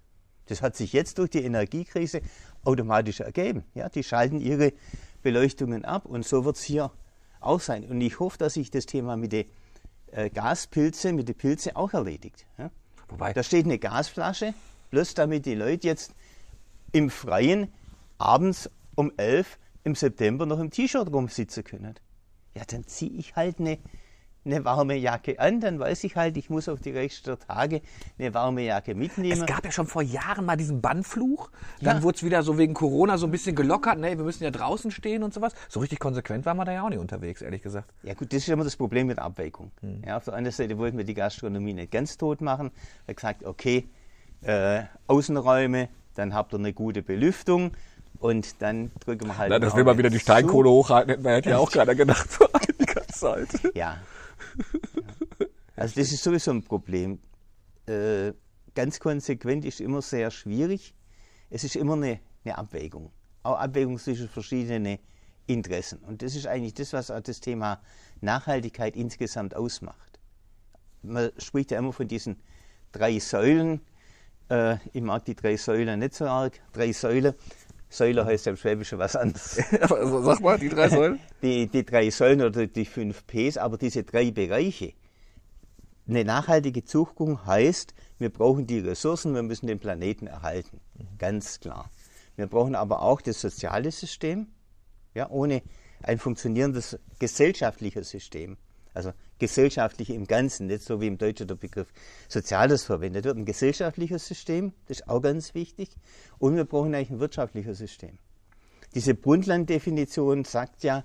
[0.48, 2.22] Das hat sich jetzt durch die Energiekrise
[2.64, 3.64] automatisch ergeben.
[3.76, 4.74] Ja, die schalten ihre
[5.22, 6.92] Beleuchtungen ab und so wird es hier
[7.40, 7.86] auch sein.
[7.86, 9.46] Und ich hoffe, dass sich das Thema mit den
[10.12, 12.48] äh, Gaspilze, mit den Pilzen auch erledigt.
[12.58, 12.72] Ja?
[13.10, 13.34] Wobei?
[13.34, 14.54] Da steht eine Gasflasche,
[14.90, 16.14] bloß damit die Leute jetzt
[16.92, 17.72] im Freien
[18.18, 21.96] abends um 11 im September noch im T-Shirt rumsitzen können
[22.60, 23.78] ja, dann ziehe ich halt eine,
[24.46, 27.82] eine warme Jacke an, dann weiß ich halt, ich muss auf die Reichste Tage
[28.18, 29.42] eine warme Jacke mitnehmen.
[29.42, 31.50] Es gab ja schon vor Jahren mal diesen Bannfluch.
[31.82, 32.04] Dann ja.
[32.04, 33.98] wurde es wieder so wegen Corona so ein bisschen gelockert.
[33.98, 35.54] Nee, wir müssen ja draußen stehen und sowas.
[35.70, 37.94] So richtig konsequent waren wir da ja auch nicht unterwegs, ehrlich gesagt.
[38.04, 39.72] Ja gut, das ist immer das Problem mit Abwägung.
[39.80, 40.02] Hm.
[40.06, 42.72] Ja, auf der anderen Seite wollten wir die Gastronomie nicht ganz tot machen.
[43.06, 43.88] Wir haben gesagt, okay,
[44.42, 47.72] äh, Außenräume, dann habt ihr eine gute Belüftung
[48.20, 49.50] und dann drücken wir halt.
[49.50, 52.30] Na, das will man wieder die Steinkohle hochhalten, hätte man hätte ja auch keiner gedacht
[52.80, 53.50] die ganze Zeit.
[53.76, 53.98] Ja.
[55.76, 57.20] Also das ist sowieso ein Problem.
[57.86, 58.34] Äh,
[58.76, 60.94] ganz konsequent ist immer sehr schwierig.
[61.50, 63.12] Es ist immer eine, eine Abwägung.
[63.44, 65.00] Auch Abwägung zwischen verschiedenen
[65.48, 66.00] Interessen.
[66.00, 67.82] Und das ist eigentlich das, was auch das Thema
[68.22, 70.20] Nachhaltigkeit insgesamt ausmacht.
[71.02, 72.42] Man spricht ja immer von diesen
[72.92, 73.82] drei Säulen.
[74.50, 76.60] Äh, ich mag die drei Säulen nicht so arg.
[76.74, 77.34] Drei Säulen.
[77.90, 79.60] Säule heißt ja im Schwäbischen was anderes.
[79.82, 81.20] also sag mal, die drei Säulen?
[81.42, 84.94] Die, die drei Säulen oder die fünf Ps, aber diese drei Bereiche.
[86.08, 90.82] Eine nachhaltige Zukunft heißt, wir brauchen die Ressourcen, wir müssen den Planeten erhalten.
[91.18, 91.90] Ganz klar.
[92.36, 94.48] Wir brauchen aber auch das soziale System.
[95.14, 95.62] Ja, ohne
[96.04, 98.58] ein funktionierendes gesellschaftliches System
[98.94, 101.92] also gesellschaftlich im Ganzen, nicht so wie im Deutschen der Begriff
[102.28, 103.38] Soziales verwendet wird.
[103.38, 105.90] Ein gesellschaftliches System, das ist auch ganz wichtig.
[106.38, 108.18] Und wir brauchen eigentlich ein wirtschaftliches System.
[108.96, 111.04] Diese Brundtland-Definition sagt ja,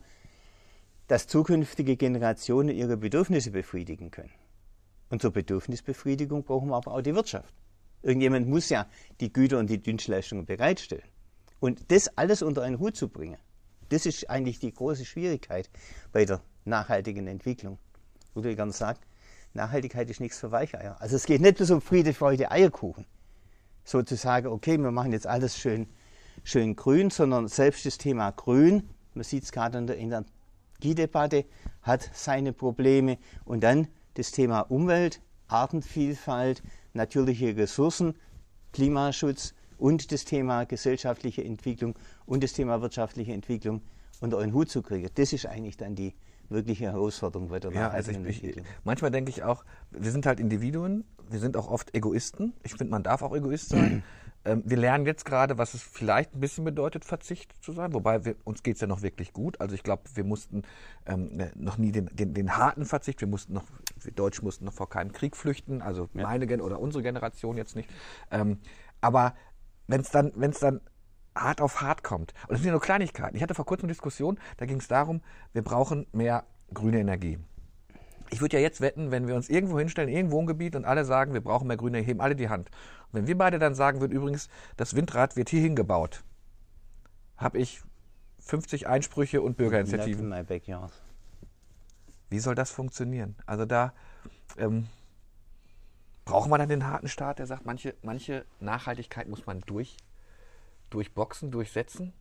[1.08, 4.32] dass zukünftige Generationen ihre Bedürfnisse befriedigen können.
[5.10, 7.54] Und zur Bedürfnisbefriedigung brauchen wir aber auch die Wirtschaft.
[8.02, 8.86] Irgendjemand muss ja
[9.20, 11.04] die Güter und die Dienstleistungen bereitstellen.
[11.60, 13.38] Und das alles unter einen Hut zu bringen,
[13.90, 15.70] das ist eigentlich die große Schwierigkeit
[16.12, 17.78] bei der nachhaltigen Entwicklung.
[18.34, 19.06] Ludwig ganz sagt,
[19.52, 20.96] Nachhaltigkeit ist nichts für Weicheier.
[21.00, 23.06] Also es geht nicht bloß um Friede, Freude, Eierkuchen.
[23.84, 25.86] So zu sagen, okay, wir machen jetzt alles schön,
[26.42, 31.44] schön grün, sondern selbst das Thema Grün, man sieht es gerade in der Energiedebatte,
[31.82, 33.18] hat seine Probleme.
[33.44, 36.62] Und dann das Thema Umwelt, Artenvielfalt,
[36.94, 38.14] natürliche Ressourcen,
[38.72, 41.94] Klimaschutz und das Thema gesellschaftliche Entwicklung
[42.26, 43.82] und das Thema wirtschaftliche Entwicklung
[44.20, 45.08] unter einen Hut zu kriegen.
[45.14, 46.14] Das ist eigentlich dann die,
[46.48, 50.40] wirkliche Herausforderung bei der ja, also ich, ich, Manchmal denke ich auch, wir sind halt
[50.40, 52.52] Individuen, wir sind auch oft Egoisten.
[52.62, 54.02] Ich finde, man darf auch Egoist sein.
[54.44, 57.92] ähm, wir lernen jetzt gerade, was es vielleicht ein bisschen bedeutet, Verzicht zu sein.
[57.92, 59.60] Wobei wir, uns geht es ja noch wirklich gut.
[59.60, 60.62] Also ich glaube, wir mussten
[61.06, 63.64] ähm, ne, noch nie den, den, den, harten Verzicht, wir mussten noch,
[64.00, 66.22] wir Deutsch mussten noch vor keinem Krieg flüchten, also ja.
[66.22, 67.88] meine Gen oder unsere Generation jetzt nicht.
[68.30, 68.58] Ähm,
[69.00, 69.34] aber
[69.86, 70.80] wenn es dann, wenn es dann
[71.34, 72.32] hart auf hart kommt.
[72.42, 73.36] Und das sind ja nur Kleinigkeiten.
[73.36, 75.20] Ich hatte vor kurzem eine Diskussion, da ging es darum,
[75.52, 77.38] wir brauchen mehr grüne Energie.
[78.30, 81.04] Ich würde ja jetzt wetten, wenn wir uns irgendwo hinstellen, irgendwo ein Gebiet und alle
[81.04, 82.70] sagen, wir brauchen mehr grüne, Energie, heben alle die Hand.
[83.12, 86.24] Und wenn wir beide dann sagen würden, übrigens, das Windrad wird hier hingebaut,
[87.36, 87.82] habe ich
[88.40, 90.28] 50 Einsprüche und Bürgerinitiativen.
[92.30, 93.36] Wie soll das funktionieren?
[93.46, 93.92] Also da
[94.56, 94.86] ähm,
[96.24, 99.96] brauchen wir dann den harten Staat, der sagt, manche, manche Nachhaltigkeit muss man durch
[100.94, 102.12] durchboxen, durchsetzen?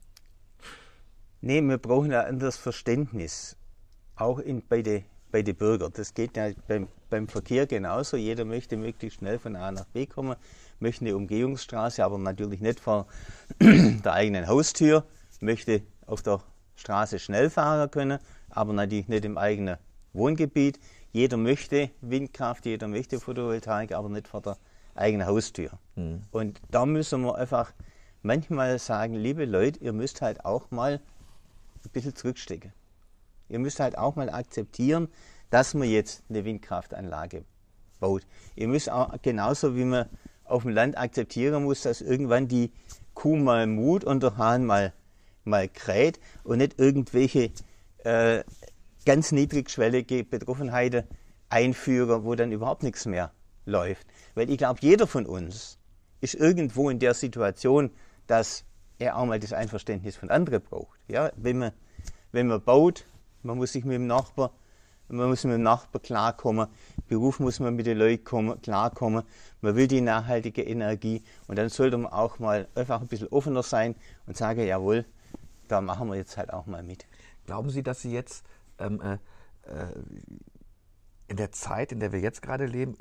[1.41, 3.57] Nee, wir brauchen ein anderes Verständnis,
[4.15, 5.91] auch in, bei den bei den Bürgern.
[5.93, 8.15] Das geht ja beim, beim Verkehr genauso.
[8.15, 10.37] Jeder möchte möglichst schnell von A nach B kommen,
[10.79, 13.07] möchte eine Umgehungsstraße, aber natürlich nicht vor
[13.59, 15.03] der eigenen Haustür,
[15.41, 16.39] möchte auf der
[16.75, 19.77] Straße schnell fahren können, aber natürlich nicht im eigenen
[20.13, 20.79] Wohngebiet.
[21.11, 24.57] Jeder möchte Windkraft, jeder möchte Photovoltaik, aber nicht vor der
[24.93, 25.71] eigenen Haustür.
[25.95, 26.23] Mhm.
[26.31, 27.73] Und da müssen wir einfach
[28.23, 31.01] manchmal sagen, liebe Leute, ihr müsst halt auch mal
[31.83, 32.73] ein bisschen zurückstecken.
[33.49, 35.09] Ihr müsst halt auch mal akzeptieren,
[35.49, 37.43] dass man jetzt eine Windkraftanlage
[37.99, 38.25] baut.
[38.55, 40.09] Ihr müsst auch genauso wie man
[40.45, 42.71] auf dem Land akzeptieren muss, dass irgendwann die
[43.13, 44.93] Kuh mal mut und der Hahn mal,
[45.43, 47.51] mal kräht und nicht irgendwelche
[48.03, 48.43] äh,
[49.05, 51.03] ganz niedrigschwellige Betroffenheiten
[51.49, 53.31] einführen, wo dann überhaupt nichts mehr
[53.65, 54.07] läuft.
[54.33, 55.77] Weil ich glaube, jeder von uns
[56.21, 57.91] ist irgendwo in der Situation,
[58.27, 58.65] dass
[58.99, 60.97] er auch mal das Einverständnis von anderen braucht.
[61.07, 61.71] Ja, wenn man,
[62.31, 63.05] wenn man baut,
[63.41, 64.51] man muss sich mit dem Nachbar,
[65.09, 66.67] man muss mit dem Nachbar klarkommen,
[67.07, 69.23] Beruf muss man mit den Leuten kommen, klarkommen,
[69.61, 73.63] man will die nachhaltige Energie und dann sollte man auch mal einfach ein bisschen offener
[73.63, 75.05] sein und sagen, jawohl,
[75.67, 77.05] da machen wir jetzt halt auch mal mit.
[77.45, 78.45] Glauben Sie, dass Sie jetzt
[78.79, 79.13] ähm, äh,
[79.69, 79.87] äh
[81.27, 82.95] in der Zeit, in der wir jetzt gerade leben,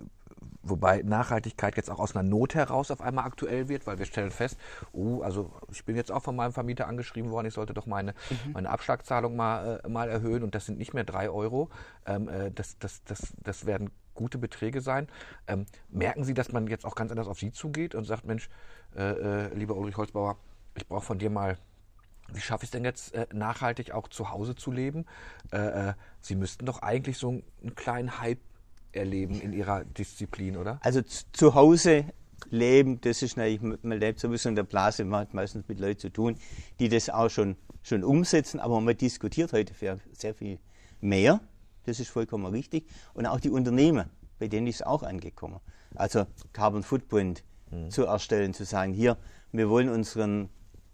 [0.62, 4.30] Wobei Nachhaltigkeit jetzt auch aus einer Not heraus auf einmal aktuell wird, weil wir stellen
[4.30, 4.58] fest,
[4.92, 8.12] uh, also ich bin jetzt auch von meinem Vermieter angeschrieben worden, ich sollte doch meine,
[8.30, 8.52] mhm.
[8.52, 11.68] meine Abschlagszahlung mal, äh, mal erhöhen und das sind nicht mehr drei Euro.
[12.06, 15.08] Ähm, äh, das, das, das, das werden gute Beträge sein.
[15.46, 18.48] Ähm, merken Sie, dass man jetzt auch ganz anders auf Sie zugeht und sagt, Mensch,
[18.94, 20.36] äh, äh lieber Ulrich Holzbauer,
[20.76, 21.58] ich brauche von dir mal
[22.34, 25.06] wie schaffe ich es denn jetzt äh, nachhaltig auch zu Hause zu leben?
[25.50, 28.40] Äh, Sie müssten doch eigentlich so einen kleinen Hype
[28.92, 30.78] erleben in Ihrer Disziplin, oder?
[30.82, 31.02] Also
[31.32, 32.04] zu Hause
[32.50, 36.00] leben, das ist natürlich, man lebt sowieso in der Blase, man hat meistens mit Leuten
[36.00, 36.36] zu tun,
[36.78, 39.72] die das auch schon, schon umsetzen, aber man diskutiert heute
[40.12, 40.58] sehr viel
[41.00, 41.40] mehr,
[41.84, 42.86] das ist vollkommen richtig.
[43.14, 45.60] Und auch die Unternehmen, bei denen ist es auch angekommen.
[45.94, 47.90] Also Carbon Footprint mhm.
[47.90, 49.16] zu erstellen, zu sagen, hier,
[49.52, 50.48] wir wollen unseren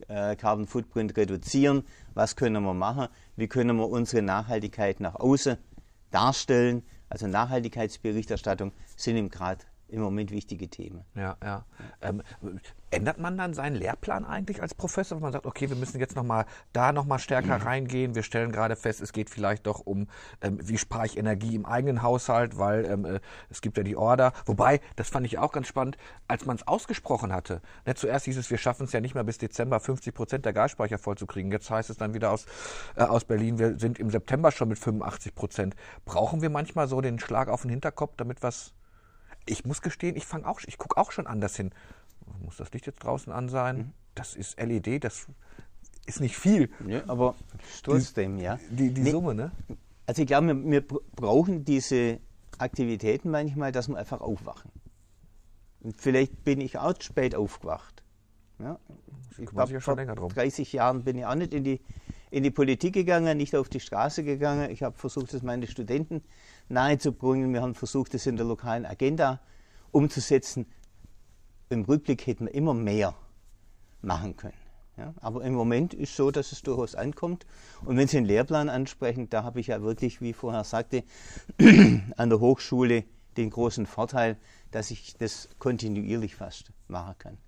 [0.09, 1.85] äh, Carbon Footprint reduzieren,
[2.15, 5.57] was können wir machen, wie können wir unsere Nachhaltigkeit nach außen
[6.11, 6.83] darstellen.
[7.09, 11.05] Also Nachhaltigkeitsberichterstattung sind im Grad im Moment wichtige Themen.
[11.15, 11.65] Ja, ja.
[12.03, 12.23] Ähm,
[12.91, 16.17] ändert man dann seinen Lehrplan eigentlich als Professor, wenn man sagt, okay, wir müssen jetzt
[16.17, 17.65] noch mal da noch mal stärker mhm.
[17.65, 18.15] reingehen.
[18.15, 20.09] Wir stellen gerade fest, es geht vielleicht doch um,
[20.41, 23.21] ähm, wie spare ich Energie im eigenen Haushalt, weil ähm, äh,
[23.51, 24.33] es gibt ja die Order.
[24.47, 25.97] Wobei, das fand ich auch ganz spannend,
[26.29, 27.61] als man es ausgesprochen hatte.
[27.87, 30.53] Ne, zuerst hieß es, wir schaffen es ja nicht mehr bis Dezember 50 Prozent der
[30.53, 31.51] Gasspeicher vollzukriegen.
[31.51, 32.47] Jetzt heißt es dann wieder aus,
[32.97, 35.77] äh, aus Berlin, wir sind im September schon mit 85 Prozent.
[36.05, 38.75] Brauchen wir manchmal so den Schlag auf den Hinterkopf, damit was
[39.47, 41.71] ich muss gestehen, ich fange auch, ich gucke auch schon anders hin.
[42.41, 43.77] Muss das Licht jetzt draußen an sein?
[43.77, 43.93] Mhm.
[44.15, 45.27] Das ist LED, das
[46.07, 46.71] ist nicht viel.
[46.87, 47.35] Ja, aber
[47.83, 48.59] trotzdem, die, ja.
[48.71, 49.53] Die, die nee, Summe, ne?
[50.07, 52.19] Also ich glaube, wir, wir, brauchen diese
[52.59, 54.71] Aktivitäten manchmal, dass wir einfach aufwachen.
[55.81, 58.03] Und vielleicht bin ich auch spät aufgewacht.
[58.59, 58.79] Ja?
[59.39, 61.81] Ich war ja vor 30 Jahren bin ich auch nicht in die,
[62.31, 64.71] in die Politik gegangen, nicht auf die Straße gegangen.
[64.71, 66.23] Ich habe versucht, dass meine Studenten
[66.69, 67.53] nahezubringen.
[67.53, 69.41] Wir haben versucht, das in der lokalen Agenda
[69.91, 70.67] umzusetzen.
[71.71, 73.15] Im Rückblick hätten wir immer mehr
[74.01, 74.55] machen können.
[74.97, 77.47] Ja, aber im Moment ist so, dass es durchaus ankommt.
[77.85, 81.05] Und wenn Sie den Lehrplan ansprechen, da habe ich ja wirklich, wie ich vorher sagte,
[82.17, 83.05] an der Hochschule
[83.37, 84.37] den großen Vorteil,
[84.73, 87.39] dass ich das kontinuierlich fast machen kann.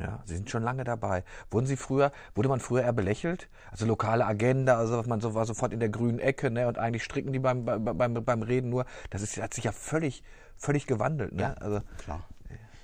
[0.00, 1.24] Ja, Sie sind schon lange dabei.
[1.50, 3.48] Wurden Sie früher, wurde man früher eher belächelt?
[3.70, 6.68] Also lokale Agenda, also man so, war sofort in der grünen Ecke, ne?
[6.68, 8.86] Und eigentlich stricken die beim, beim, beim Reden nur.
[9.10, 10.22] Das ist, hat sich ja völlig,
[10.56, 11.42] völlig gewandelt, ne?
[11.42, 12.24] Ja, also, klar.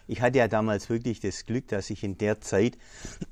[0.07, 2.77] Ich hatte ja damals wirklich das Glück, dass ich in der Zeit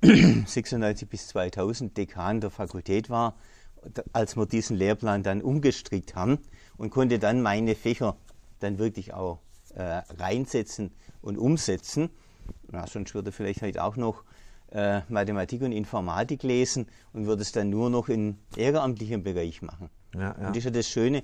[0.02, 3.34] 96 bis 2000 Dekan der Fakultät war,
[4.12, 6.38] als wir diesen Lehrplan dann umgestrickt haben
[6.78, 8.16] und konnte dann meine Fächer
[8.60, 9.40] dann wirklich auch
[9.74, 9.82] äh,
[10.18, 12.10] reinsetzen und umsetzen
[12.70, 14.24] na, sonst würde er vielleicht heute auch noch
[14.72, 19.90] äh, Mathematik und Informatik lesen und würde es dann nur noch in ehrenamtlichem Bereich machen.
[20.14, 20.46] Ja, ja.
[20.46, 21.22] Und das ist ja das Schöne,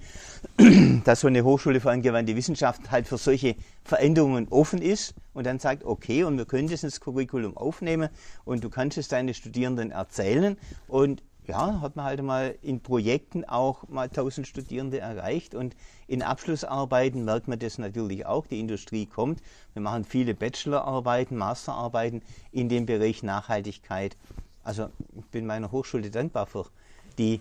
[1.05, 5.59] dass so eine Hochschule für angewandte Wissenschaft halt für solche Veränderungen offen ist und dann
[5.59, 8.09] sagt, okay, und wir können das ins Curriculum aufnehmen
[8.45, 13.45] und du kannst es deinen Studierenden erzählen und ja, hat man halt mal in Projekten
[13.45, 15.75] auch mal 1000 Studierende erreicht und
[16.07, 18.47] in Abschlussarbeiten merkt man das natürlich auch.
[18.47, 19.43] Die Industrie kommt.
[19.73, 24.17] Wir machen viele Bachelorarbeiten, Masterarbeiten in dem Bereich Nachhaltigkeit.
[24.63, 26.67] Also ich bin meiner Hochschule dankbar für
[27.17, 27.41] die,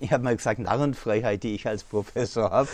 [0.00, 2.70] ich habe mal gesagt, Narrenfreiheit, die ich als Professor habe.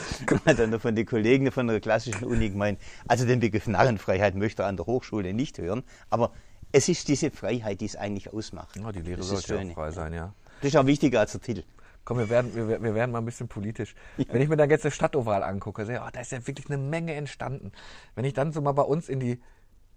[0.46, 4.62] Hat dann von den Kollegen von der klassischen Uni gemeint, also den Begriff Narrenfreiheit möchte
[4.62, 5.82] er an der Hochschule nicht hören.
[6.08, 6.30] Aber
[6.70, 8.76] es ist diese Freiheit, die es eigentlich ausmacht.
[8.76, 10.32] Ja, die Lehre sollte auch frei sein, ja.
[10.60, 11.64] Das ist auch wichtiger als der Titel.
[12.04, 13.94] Komm, wir werden, wir, wir werden mal ein bisschen politisch.
[14.16, 14.24] Ja.
[14.30, 16.78] Wenn ich mir dann jetzt eine Stadtoval angucke, sehe, oh, da ist ja wirklich eine
[16.78, 17.72] Menge entstanden.
[18.14, 19.40] Wenn ich dann so mal bei uns in die,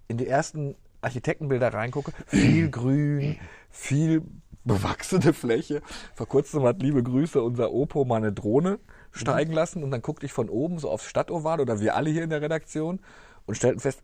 [0.07, 4.23] in die ersten Architektenbilder reingucke, viel Grün, viel
[4.63, 5.81] bewachsene Fläche.
[6.13, 8.79] Vor kurzem hat, liebe Grüße, unser Opo mal eine Drohne
[9.11, 12.23] steigen lassen und dann guckte ich von oben so aufs Stadtoval oder wir alle hier
[12.23, 12.99] in der Redaktion
[13.45, 14.03] und stellten fest,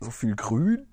[0.00, 0.86] so viel Grün,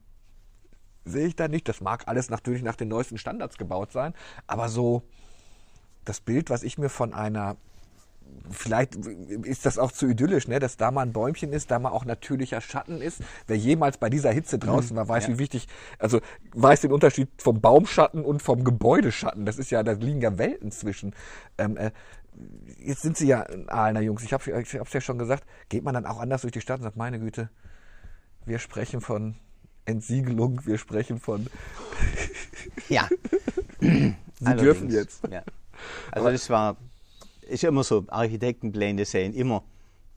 [1.06, 1.68] sehe ich da nicht.
[1.68, 4.14] Das mag alles natürlich nach den neuesten Standards gebaut sein,
[4.48, 5.04] aber so
[6.06, 7.58] das Bild, was ich mir von einer
[8.50, 10.60] vielleicht ist das auch zu idyllisch, ne?
[10.60, 13.22] dass da mal ein Bäumchen ist, da mal auch natürlicher Schatten ist.
[13.48, 15.34] Wer jemals bei dieser Hitze draußen war, weiß, ja.
[15.34, 15.68] wie wichtig,
[16.00, 16.22] also
[16.54, 19.46] weiß den Unterschied vom Baumschatten und vom Gebäudeschatten.
[19.46, 21.14] Das ist ja, da liegen ja Welten zwischen.
[21.58, 21.92] Ähm, äh,
[22.78, 26.06] jetzt sind Sie ja Aalener Jungs, ich habe es ja schon gesagt, geht man dann
[26.06, 27.50] auch anders durch die Stadt und sagt, meine Güte,
[28.46, 29.36] wir sprechen von
[29.86, 31.48] Entsiegelung, wir sprechen von.
[32.90, 33.08] ja.
[33.80, 34.62] Sie Allerdings.
[34.62, 35.22] dürfen jetzt.
[35.30, 35.44] Ja.
[36.12, 36.78] Also das war,
[37.42, 39.64] ist immer so, Architektenpläne sehen immer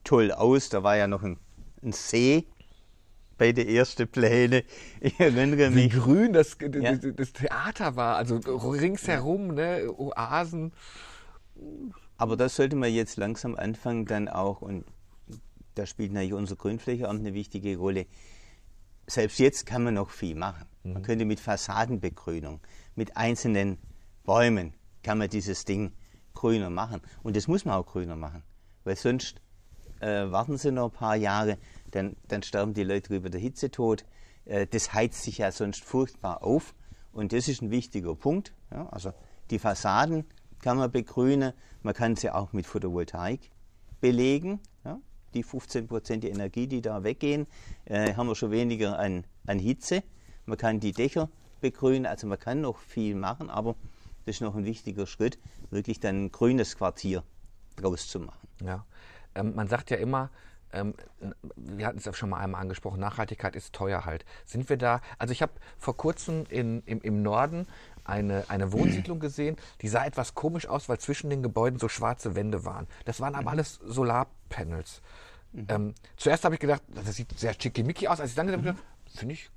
[0.03, 0.69] toll aus.
[0.69, 1.39] Da war ja noch ein,
[1.83, 2.47] ein See
[3.37, 4.63] bei den ersten Plänen.
[5.01, 5.93] Ich erinnere mich.
[5.95, 6.95] Wie grün das, ja.
[6.95, 10.73] das, Theater war, also ringsherum, ne, Oasen.
[12.17, 14.85] Aber das sollte man jetzt langsam anfangen, dann auch, und
[15.75, 18.07] da spielt natürlich unser Grünflächeamt eine wichtige Rolle,
[19.07, 20.67] selbst jetzt kann man noch viel machen.
[20.83, 21.03] Man mhm.
[21.03, 22.61] könnte mit Fassadenbegrünung,
[22.95, 23.79] mit einzelnen
[24.25, 25.93] Bäumen, kann man dieses Ding
[26.35, 27.01] grüner machen.
[27.23, 28.43] Und das muss man auch grüner machen.
[28.85, 29.41] Weil sonst
[30.01, 31.59] äh, warten sie noch ein paar Jahre,
[31.91, 34.05] dann, dann sterben die Leute über der Hitze tot.
[34.45, 36.75] Äh, das heizt sich ja sonst furchtbar auf.
[37.13, 38.53] Und das ist ein wichtiger Punkt.
[38.71, 39.13] Ja, also
[39.51, 40.25] die Fassaden
[40.61, 43.51] kann man begrünen, man kann sie auch mit Photovoltaik
[44.01, 44.61] belegen.
[45.35, 47.47] Die 15 Prozent Energie, die da weggehen,
[47.85, 50.03] äh, haben wir schon weniger an, an Hitze.
[50.47, 51.29] Man kann die Dächer
[51.61, 53.75] begrünen, also man kann noch viel machen, aber
[54.25, 55.39] das ist noch ein wichtiger Schritt,
[55.71, 57.23] wirklich dann ein grünes Quartier
[57.77, 58.49] draus zu machen.
[58.65, 58.85] Ja,
[59.35, 60.31] ähm, man sagt ja immer,
[60.75, 60.95] ähm,
[61.57, 64.25] wir hatten es ja schon mal einmal angesprochen, Nachhaltigkeit ist teuer halt.
[64.45, 67.67] Sind wir da, also ich habe vor kurzem in, im, im Norden
[68.05, 72.35] eine, eine Wohnsiedlung gesehen, die sah etwas komisch aus, weil zwischen den Gebäuden so schwarze
[72.35, 72.87] Wände waren.
[73.05, 75.01] Das waren aber alles Solarpanels.
[75.53, 75.67] Mhm.
[75.69, 78.21] Ähm, zuerst habe ich gedacht, das sieht sehr schickimicki aus.
[78.21, 78.79] Als ich dann gesagt habe,
[79.15, 79.51] finde ich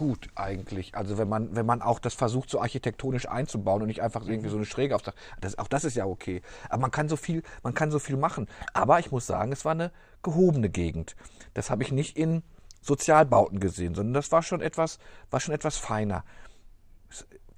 [0.00, 0.94] gut eigentlich.
[0.94, 4.48] Also wenn man, wenn man auch das versucht, so architektonisch einzubauen und nicht einfach irgendwie
[4.48, 6.40] so eine Schräge auf das, auch das ist ja okay.
[6.70, 8.46] Aber man kann so viel, man kann so viel machen.
[8.72, 11.16] Aber ich muss sagen, es war eine gehobene Gegend.
[11.52, 12.42] Das habe ich nicht in
[12.80, 16.24] Sozialbauten gesehen, sondern das war schon etwas, war schon etwas feiner.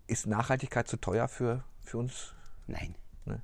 [0.09, 2.35] Ist Nachhaltigkeit zu teuer für, für uns?
[2.67, 2.97] Nein.
[3.25, 3.41] Ne?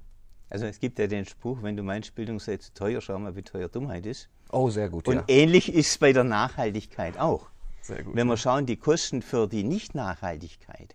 [0.50, 3.36] Also es gibt ja den Spruch, wenn du meinst, Bildung sei zu teuer, schau mal,
[3.36, 4.28] wie teuer Dummheit ist.
[4.50, 5.06] Oh, sehr gut.
[5.06, 5.24] Und ja.
[5.28, 7.48] ähnlich ist es bei der Nachhaltigkeit auch.
[7.88, 10.94] Wenn wir schauen, die Kosten für die Nicht-Nachhaltigkeit,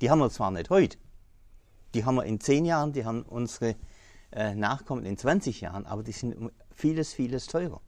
[0.00, 0.98] die haben wir zwar nicht heute,
[1.94, 3.76] die haben wir in zehn Jahren, die haben unsere
[4.32, 7.80] äh, Nachkommen in 20 Jahren, aber die sind vieles, vieles teurer.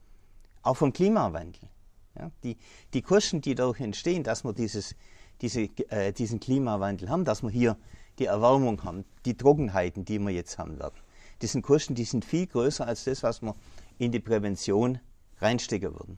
[0.61, 1.69] Auch vom Klimawandel.
[2.17, 2.57] Ja, die,
[2.93, 4.95] die Kosten, die dadurch entstehen, dass wir dieses,
[5.41, 7.77] diese, äh, diesen Klimawandel haben, dass wir hier
[8.19, 10.95] die Erwärmung haben, die Trockenheiten, die wir jetzt haben werden,
[11.41, 13.55] die sind Kosten, die sind viel größer als das, was wir
[13.97, 14.99] in die Prävention
[15.39, 16.17] reinstecken würden.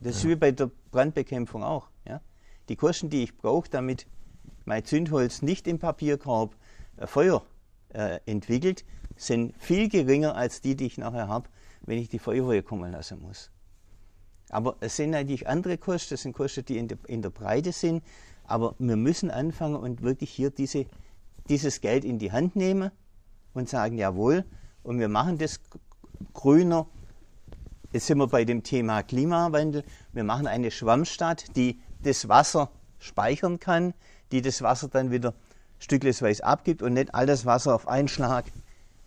[0.00, 1.88] Das ist wie bei der Brandbekämpfung auch.
[2.06, 2.20] Ja?
[2.68, 4.06] Die Kosten, die ich brauche, damit
[4.64, 6.56] mein Zündholz nicht im Papierkorb
[6.96, 7.42] äh, Feuer
[7.90, 8.84] äh, entwickelt,
[9.16, 11.48] sind viel geringer als die, die ich nachher habe,
[11.82, 13.50] wenn ich die Feuerwehr kommen lassen muss.
[14.48, 17.72] Aber es sind eigentlich andere Kosten, es sind Kosten, die in der, in der Breite
[17.72, 18.02] sind.
[18.44, 20.86] Aber wir müssen anfangen und wirklich hier diese,
[21.48, 22.90] dieses Geld in die Hand nehmen
[23.52, 24.44] und sagen, jawohl,
[24.82, 25.60] und wir machen das
[26.32, 26.86] grüner,
[27.92, 29.82] Jetzt sind wir bei dem Thema Klimawandel.
[30.12, 33.94] Wir machen eine Schwammstadt, die das Wasser speichern kann,
[34.30, 35.34] die das Wasser dann wieder
[35.80, 38.44] stücklesweise abgibt und nicht alles Wasser auf einen Schlag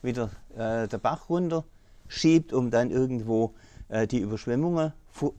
[0.02, 1.63] wieder äh, der Bach runter
[2.10, 3.54] schiebt, um dann irgendwo
[3.88, 4.91] äh, die Überschwemmungen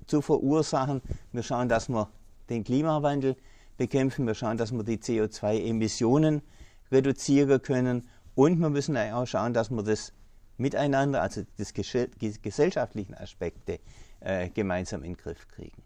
[0.07, 1.03] zu verursachen.
[1.33, 2.09] Wir schauen, dass wir
[2.49, 3.37] den Klimawandel
[3.77, 4.27] bekämpfen.
[4.27, 6.41] Wir schauen, dass wir die CO2-Emissionen
[6.91, 8.09] reduzieren können.
[8.35, 10.15] Und wir müssen auch schauen, dass wir das
[10.57, 13.81] miteinander, also die gesellschaftlichen Aspekte
[14.21, 15.83] äh, gemeinsam in den Griff kriegen.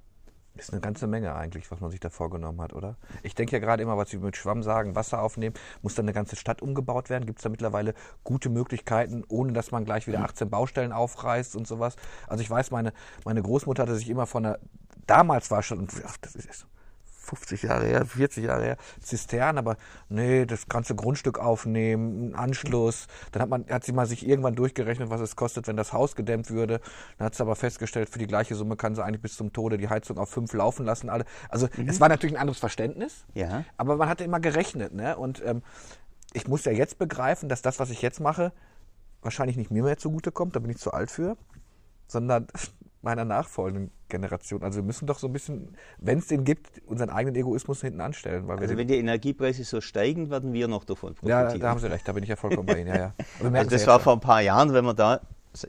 [0.58, 2.96] Das ist eine ganze Menge eigentlich, was man sich da vorgenommen hat, oder?
[3.22, 6.12] Ich denke ja gerade immer, was Sie mit Schwamm sagen, Wasser aufnehmen, muss dann eine
[6.12, 7.26] ganze Stadt umgebaut werden?
[7.26, 11.68] Gibt es da mittlerweile gute Möglichkeiten, ohne dass man gleich wieder 18 Baustellen aufreißt und
[11.68, 11.94] sowas?
[12.26, 12.92] Also ich weiß, meine,
[13.24, 14.58] meine Großmutter hatte sich immer von der,
[15.06, 16.66] damals war schon, ach, das ist
[17.28, 19.76] 50 Jahre her, 40 Jahre her, Zistern, aber
[20.08, 23.06] nee, das ganze Grundstück aufnehmen, Anschluss.
[23.32, 26.16] Dann hat man, hat sie mal sich irgendwann durchgerechnet, was es kostet, wenn das Haus
[26.16, 26.80] gedämmt würde.
[27.18, 29.78] Dann hat sie aber festgestellt, für die gleiche Summe kann sie eigentlich bis zum Tode
[29.78, 31.10] die Heizung auf fünf laufen lassen.
[31.10, 31.24] Alle.
[31.48, 31.88] Also mhm.
[31.88, 33.64] es war natürlich ein anderes Verständnis, ja.
[33.76, 34.94] aber man hatte immer gerechnet.
[34.94, 35.16] Ne?
[35.16, 35.62] Und ähm,
[36.32, 38.52] ich muss ja jetzt begreifen, dass das, was ich jetzt mache,
[39.22, 41.36] wahrscheinlich nicht mir mehr zugutekommt, da bin ich zu alt für,
[42.06, 42.46] sondern
[43.02, 44.62] meiner nachfolgenden Generation.
[44.62, 48.00] Also wir müssen doch so ein bisschen, wenn es den gibt, unseren eigenen Egoismus hinten
[48.00, 48.50] anstellen.
[48.50, 51.50] also wenn die Energiepreise so steigen, werden wir noch davon profitieren.
[51.50, 52.88] Ja, da haben Sie recht, da bin ich ja vollkommen bei Ihnen.
[52.88, 53.14] Ja, ja.
[53.52, 55.20] Also das war vor ein paar Jahren, wenn man da,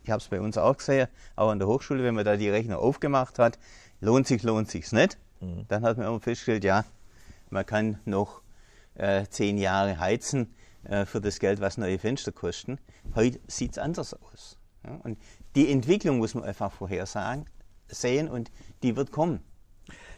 [0.04, 2.50] ich habe es bei uns auch gesehen, auch an der Hochschule, wenn man da die
[2.50, 3.60] Rechner aufgemacht hat,
[4.02, 5.18] lohnt sich, lohnt sich nicht.
[5.40, 5.66] Mhm.
[5.68, 6.84] Dann hat man immer festgestellt, ja,
[7.50, 8.42] man kann noch
[8.96, 12.80] äh, zehn Jahre heizen äh, für das Geld, was neue Fenster kosten.
[13.16, 14.59] Heute sieht es anders aus.
[14.86, 15.18] Ja, und
[15.56, 17.46] die Entwicklung muss man einfach vorhersagen,
[17.88, 18.52] sehen und
[18.84, 19.42] die wird kommen.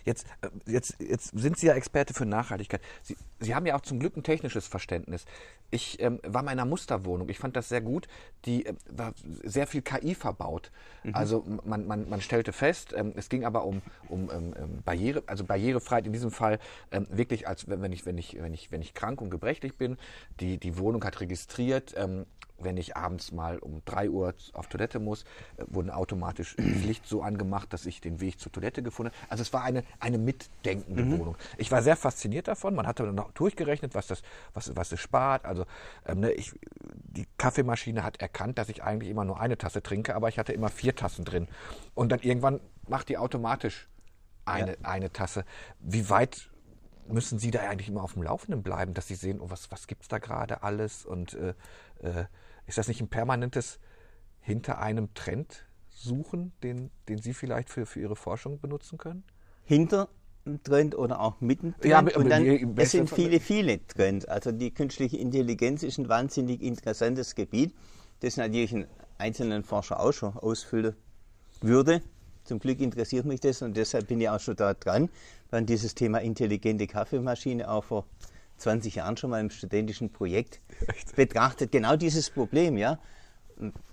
[0.06, 2.82] Jetzt, äh, jetzt, jetzt sind Sie ja Experte für Nachhaltigkeit.
[3.02, 5.26] Sie, Sie haben ja auch zum Glück ein technisches Verständnis.
[5.70, 7.30] Ich ähm, war in einer Musterwohnung.
[7.30, 8.08] Ich fand das sehr gut.
[8.46, 10.72] Die äh, war sehr viel KI verbaut.
[11.04, 11.16] Mhm.
[11.16, 15.24] Also man, man, man stellte fest, ähm, es ging aber um, um ähm, ähm Barriere,
[15.28, 16.60] also Barrierefreiheit in diesem Fall
[16.92, 19.98] ähm, wirklich, als wenn ich, wenn ich, wenn ich, wenn ich krank und gebrechlich bin.
[20.40, 22.26] Die, die Wohnung hat registriert, ähm,
[22.64, 25.24] wenn ich abends mal um 3 Uhr auf Toilette muss,
[25.58, 29.32] äh, wurden automatisch das Licht so angemacht, dass ich den Weg zur Toilette gefunden habe.
[29.32, 31.20] Also es war eine, eine mitdenkende mhm.
[31.20, 31.36] Wohnung.
[31.58, 32.76] Ich war sehr fasziniert davon.
[32.76, 34.22] Man hatte dann auch durchgerechnet, was das,
[34.54, 35.46] was, was es spart.
[35.46, 35.66] Also
[36.06, 36.54] ähm, ne, ich,
[36.94, 40.54] die Kaffeemaschine hat erkannt, dass ich eigentlich immer nur eine Tasse trinke, aber ich hatte
[40.54, 41.48] immer vier Tassen drin.
[41.94, 43.88] Und dann irgendwann macht die automatisch
[44.46, 44.78] eine, ja.
[44.84, 45.46] eine Tasse.
[45.80, 46.50] Wie weit
[47.08, 49.88] müssen Sie da eigentlich immer auf dem Laufenden bleiben, dass Sie sehen, oh, was, was
[49.88, 51.54] gibt es da gerade alles und äh,
[52.02, 52.26] äh,
[52.68, 53.80] ist das nicht ein permanentes
[54.40, 59.24] hinter einem Trend suchen, den, den Sie vielleicht für, für Ihre Forschung benutzen können?
[59.64, 60.10] Hinter
[60.64, 61.92] Trend oder auch mittendrin.
[61.92, 62.46] Ja, und dann,
[62.78, 64.26] es sind viele, viele Trends.
[64.26, 67.76] Also die künstliche Intelligenz ist ein wahnsinnig interessantes Gebiet,
[68.22, 68.88] das natürlich einen
[69.18, 70.96] einzelnen Forscher auch schon ausfüllen
[71.62, 72.02] würde.
[72.44, 75.10] Zum Glück interessiert mich das und deshalb bin ich auch schon da dran,
[75.52, 78.06] weil dieses Thema intelligente Kaffeemaschine auch vor
[78.62, 80.62] 20 Jahren schon mal im studentischen Projekt
[81.16, 81.72] betrachtet.
[81.72, 83.00] Genau dieses Problem, ja.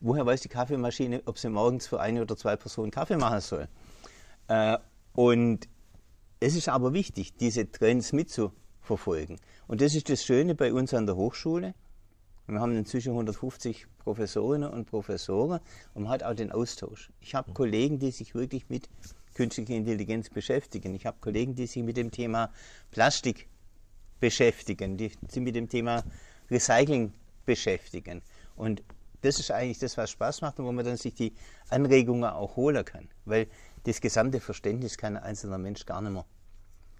[0.00, 3.68] Woher weiß die Kaffeemaschine, ob sie morgens für eine oder zwei Personen Kaffee machen soll?
[4.48, 4.78] Äh,
[5.12, 5.68] und
[6.40, 9.38] es ist aber wichtig, diese Trends mitzuverfolgen.
[9.66, 11.74] Und das ist das Schöne bei uns an der Hochschule.
[12.46, 15.60] Wir haben inzwischen 150 Professorinnen und Professoren
[15.92, 17.10] und man hat auch den Austausch.
[17.20, 18.88] Ich habe Kollegen, die sich wirklich mit
[19.34, 20.94] künstlicher Intelligenz beschäftigen.
[20.94, 22.50] Ich habe Kollegen, die sich mit dem Thema
[22.90, 23.48] Plastik
[24.20, 26.04] beschäftigen, die sich mit dem Thema
[26.50, 27.12] Recycling
[27.46, 28.22] beschäftigen.
[28.56, 28.82] Und
[29.22, 31.32] das ist eigentlich das, was Spaß macht und wo man dann sich die
[31.70, 33.08] Anregungen auch holen kann.
[33.24, 33.46] Weil
[33.84, 36.24] das gesamte Verständnis kann ein einzelner Mensch gar nicht mehr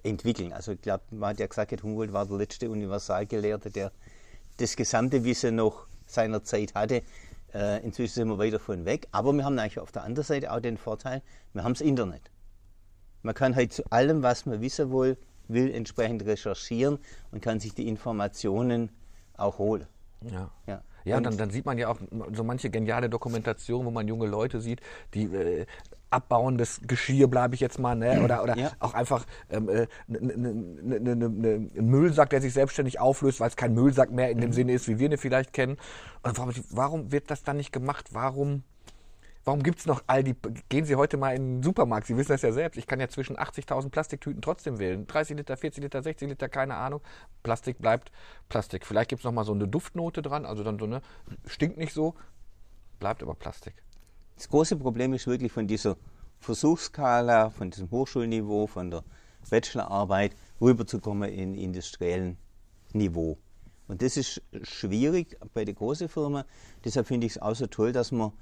[0.03, 0.53] entwickeln.
[0.53, 3.93] Also ich glaube, man hat ja gesagt, Humboldt war der letzte Universalgelehrte, der
[4.57, 7.03] das gesamte Wissen noch seiner Zeit hatte.
[7.55, 9.09] Äh, inzwischen sind wir weit davon weg.
[9.13, 12.31] Aber wir haben eigentlich auf der anderen Seite auch den Vorteil, wir haben das Internet.
[13.23, 15.17] Man kann halt zu allem, was man wissen will,
[15.49, 16.99] will entsprechend recherchieren
[17.33, 18.91] und kann sich die Informationen
[19.37, 19.87] auch holen.
[20.23, 20.51] Ja.
[20.67, 20.83] ja.
[21.05, 21.99] Ja, und dann, dann sieht man ja auch
[22.35, 24.81] so manche geniale Dokumentation, wo man junge Leute sieht,
[25.15, 25.65] die äh,
[26.11, 28.23] abbauendes Geschirr, bleibe ich jetzt mal, ne?
[28.23, 28.73] oder, oder ja.
[28.79, 33.49] auch einfach ähm, äh, ne, ne, ne, ne, ein Müllsack, der sich selbstständig auflöst, weil
[33.49, 34.55] es kein Müllsack mehr in dem mhm.
[34.55, 35.77] Sinne ist, wie wir ihn vielleicht kennen.
[36.23, 38.09] Und warum, warum wird das dann nicht gemacht?
[38.13, 38.63] Warum
[39.49, 40.37] Warum gibt es noch all die.
[40.69, 42.77] Gehen Sie heute mal in den Supermarkt, Sie wissen das ja selbst.
[42.77, 45.07] Ich kann ja zwischen 80.000 Plastiktüten trotzdem wählen.
[45.07, 47.01] 30 Liter, 40 Liter, 60 Liter, keine Ahnung.
[47.43, 48.13] Plastik bleibt
[48.51, 48.85] Plastik.
[48.85, 51.01] Vielleicht gibt es mal so eine Duftnote dran, also dann so eine.
[51.47, 52.15] Stinkt nicht so,
[52.99, 53.83] bleibt aber Plastik.
[54.37, 55.97] Das große Problem ist wirklich von dieser
[56.41, 59.03] Versuchsskala, von diesem Hochschulniveau, von der
[59.49, 62.37] Bachelorarbeit rüberzukommen in industriellen
[62.93, 63.39] Niveau.
[63.87, 66.45] Und das ist schwierig bei der großen Firma.
[66.85, 68.33] Deshalb finde ich es auch so toll, dass man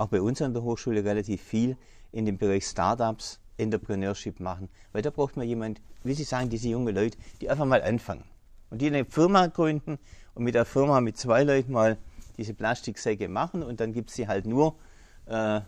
[0.00, 1.76] auch bei uns an der Hochschule relativ viel
[2.10, 4.68] in dem Bereich Startups, Entrepreneurship machen.
[4.92, 8.24] Weil da braucht man jemand, wie Sie sagen, diese jungen Leute, die einfach mal anfangen.
[8.70, 9.98] Und die eine Firma gründen
[10.34, 11.98] und mit der Firma mit zwei Leuten mal
[12.38, 14.76] diese Plastiksäcke machen und dann gibt es sie halt nur
[15.26, 15.60] äh,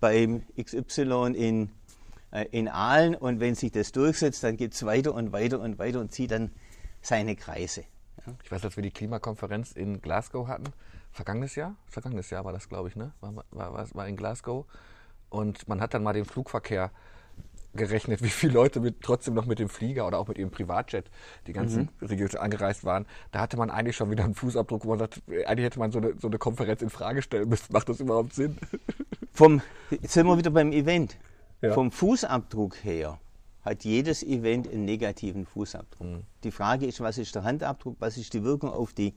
[0.00, 1.70] beim XY in,
[2.32, 5.78] äh, in Aalen und wenn sich das durchsetzt, dann geht es weiter und weiter und
[5.78, 6.50] weiter und zieht dann
[7.00, 7.84] seine Kreise.
[8.26, 8.34] Ja.
[8.42, 10.72] Ich weiß, als wir die Klimakonferenz in Glasgow hatten,
[11.16, 11.74] vergangenes Jahr?
[11.88, 13.12] Vergangenes Jahr war das, glaube ich, ne?
[13.20, 14.66] War, war, war in Glasgow.
[15.28, 16.90] Und man hat dann mal den Flugverkehr
[17.74, 21.10] gerechnet, wie viele Leute mit, trotzdem noch mit dem Flieger oder auch mit ihrem Privatjet
[21.46, 22.06] die ganzen mhm.
[22.06, 23.06] Regionen angereist waren.
[23.32, 25.98] Da hatte man eigentlich schon wieder einen Fußabdruck, wo man sagt, eigentlich hätte man so
[25.98, 27.72] eine, so eine Konferenz in Frage stellen müssen.
[27.72, 28.56] Macht das überhaupt Sinn?
[29.32, 29.60] Vom,
[29.90, 31.16] jetzt sind wir wieder beim Event.
[31.60, 31.72] Ja.
[31.72, 33.18] Vom Fußabdruck her
[33.62, 36.06] hat jedes Event einen negativen Fußabdruck.
[36.06, 36.22] Mhm.
[36.44, 39.14] Die Frage ist, was ist der Handabdruck, was ist die Wirkung auf die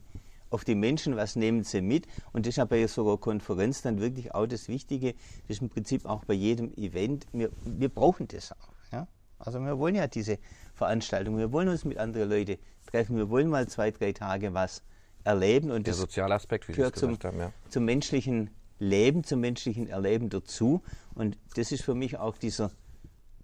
[0.50, 2.06] auf die Menschen, was nehmen sie mit.
[2.32, 5.14] Und das ist ja bei so einer Konferenz dann wirklich auch das Wichtige.
[5.48, 7.26] Das ist im Prinzip auch bei jedem Event.
[7.32, 8.74] Wir, wir brauchen das auch.
[8.92, 9.06] Ja?
[9.38, 10.38] Also wir wollen ja diese
[10.74, 11.38] Veranstaltung.
[11.38, 13.16] Wir wollen uns mit anderen Leuten treffen.
[13.16, 14.82] Wir wollen mal zwei, drei Tage was
[15.24, 15.70] erleben.
[15.70, 17.52] Und Der soziale Aspekt, wie gehört zum, haben, ja.
[17.68, 20.82] zum menschlichen Leben, zum menschlichen Erleben dazu.
[21.14, 22.70] Und das ist für mich auch dieser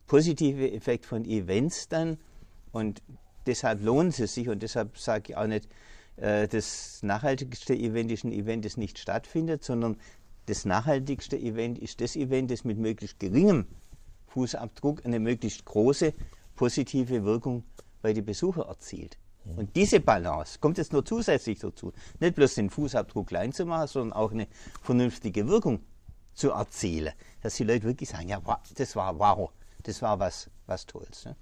[0.07, 2.19] positive Effekt von Events dann.
[2.73, 3.03] Und
[3.47, 5.69] deshalb lohnt es sich und deshalb sage ich auch nicht,
[6.17, 9.97] äh, das nachhaltigste Event ist ein Event, das nicht stattfindet, sondern
[10.47, 13.67] das nachhaltigste Event ist das Event, das mit möglichst geringem
[14.29, 16.15] Fußabdruck eine möglichst große
[16.55, 17.65] positive Wirkung
[18.03, 19.19] bei den Besuchern erzielt.
[19.45, 19.59] Mhm.
[19.59, 21.93] Und diese Balance kommt jetzt nur zusätzlich dazu.
[22.21, 24.47] Nicht bloß den Fußabdruck klein zu machen, sondern auch eine
[24.83, 25.81] vernünftige Wirkung
[26.33, 27.13] zu erzielen.
[27.43, 28.41] Dass die Leute wirklich sagen, ja,
[28.75, 29.51] das war wow,
[29.83, 31.25] das war was, was Tolles.
[31.25, 31.37] Ne?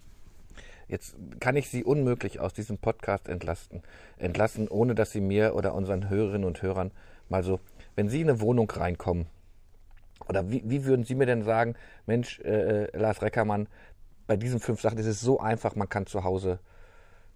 [0.89, 3.83] Jetzt kann ich Sie unmöglich aus diesem Podcast entlasten,
[4.19, 6.91] entlassen, ohne dass Sie mir oder unseren Hörerinnen und Hörern
[7.29, 7.61] mal so,
[7.97, 9.27] wenn Sie in eine Wohnung reinkommen,
[10.29, 11.75] oder wie, wie würden Sie mir denn sagen,
[12.07, 13.69] Mensch, äh, äh Lars Reckermann,
[14.27, 16.59] bei diesen fünf Sachen ist es so einfach, man kann zu Hause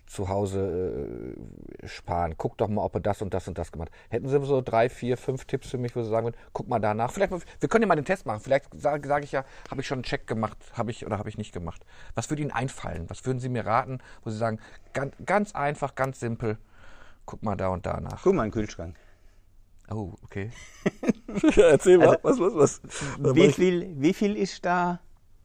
[0.08, 1.36] zu Hause
[1.82, 2.34] äh, sparen.
[2.36, 4.12] Guck doch mal, ob er das und das und das gemacht hat.
[4.12, 6.78] Hätten Sie so drei, vier, fünf Tipps für mich, wo Sie sagen würden, guck mal
[6.78, 7.12] danach.
[7.12, 8.40] Vielleicht, wir können ja mal den Test machen.
[8.40, 11.28] Vielleicht sage sag ich ja, habe ich schon einen Check gemacht, habe ich oder habe
[11.28, 11.84] ich nicht gemacht.
[12.14, 13.04] Was würde Ihnen einfallen?
[13.08, 14.58] Was würden Sie mir raten, wo Sie sagen,
[14.94, 16.58] ganz, ganz einfach, ganz simpel,
[17.26, 18.22] guck mal da und da nach.
[18.22, 18.96] Guck mal in den Kühlschrank.
[19.90, 20.50] Oh, okay.
[21.56, 23.34] ja, erzähl mal, also, was, was, was.
[23.34, 25.00] Wie viel, wie viel ist da?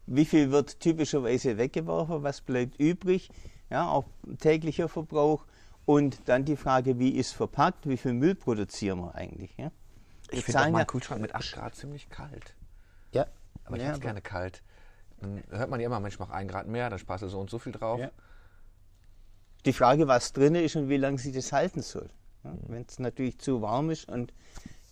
[0.05, 2.24] Wie viel wird typischerweise weggeworfen?
[2.24, 3.30] Was bleibt übrig?
[3.74, 4.06] Ja, auch
[4.40, 5.46] täglicher Verbrauch.
[5.86, 9.58] Und dann die Frage, wie ist verpackt, wie viel Müll produzieren wir eigentlich?
[9.58, 9.72] Ja?
[10.30, 12.56] Ich finde meinen Kühlschrank mit 8 Grad ziemlich kalt.
[13.12, 13.26] Ja.
[13.66, 14.62] Aber ich ja, hätte gerne kalt.
[15.20, 17.50] Dann hört man ja immer, Mensch, mach einen Grad mehr, dann sparst du so und
[17.50, 18.00] so viel drauf.
[18.00, 18.12] Ja.
[19.66, 22.10] Die Frage, was drin ist und wie lange sich das halten soll.
[22.44, 24.34] Ja, Wenn es natürlich zu warm ist und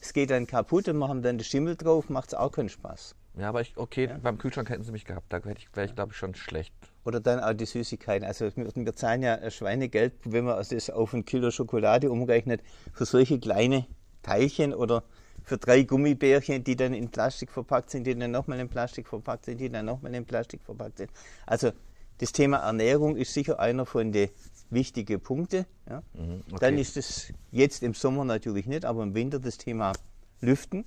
[0.02, 3.16] es geht dann kaputt und machen dann den Schimmel drauf, macht es auch keinen Spaß.
[3.38, 5.32] Ja, aber ich, okay, beim Kühlschrank hätten sie mich gehabt.
[5.32, 6.74] Da wäre ich, wär ich glaube ich, schon schlecht.
[7.04, 8.28] Oder dann auch die Süßigkeiten.
[8.28, 12.62] Also wir, zahlen ja ein Schweinegeld, wenn man das auf ein Kilo Schokolade umrechnet,
[12.94, 13.88] für solche kleine
[14.22, 15.04] Teilchen oder
[15.44, 19.46] für drei Gummibärchen, die dann in Plastik verpackt sind, die dann nochmal in Plastik verpackt
[19.46, 21.12] sind, die dann nochmal in Plastik verpackt sind.
[21.48, 21.72] Also
[22.20, 24.30] das Thema Ernährung ist sicher einer von den
[24.70, 25.66] wichtigen Punkten.
[25.90, 26.04] Ja.
[26.14, 26.58] Mhm, okay.
[26.60, 29.94] Dann ist es jetzt im Sommer natürlich nicht, aber im Winter das Thema
[30.40, 30.86] Lüften.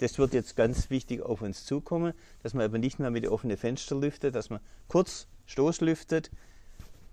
[0.00, 3.56] Das wird jetzt ganz wichtig auf uns zukommen, dass man aber nicht mehr mit offenen
[3.56, 6.30] Fenstern lüftet, dass man kurz Stoßlüftet,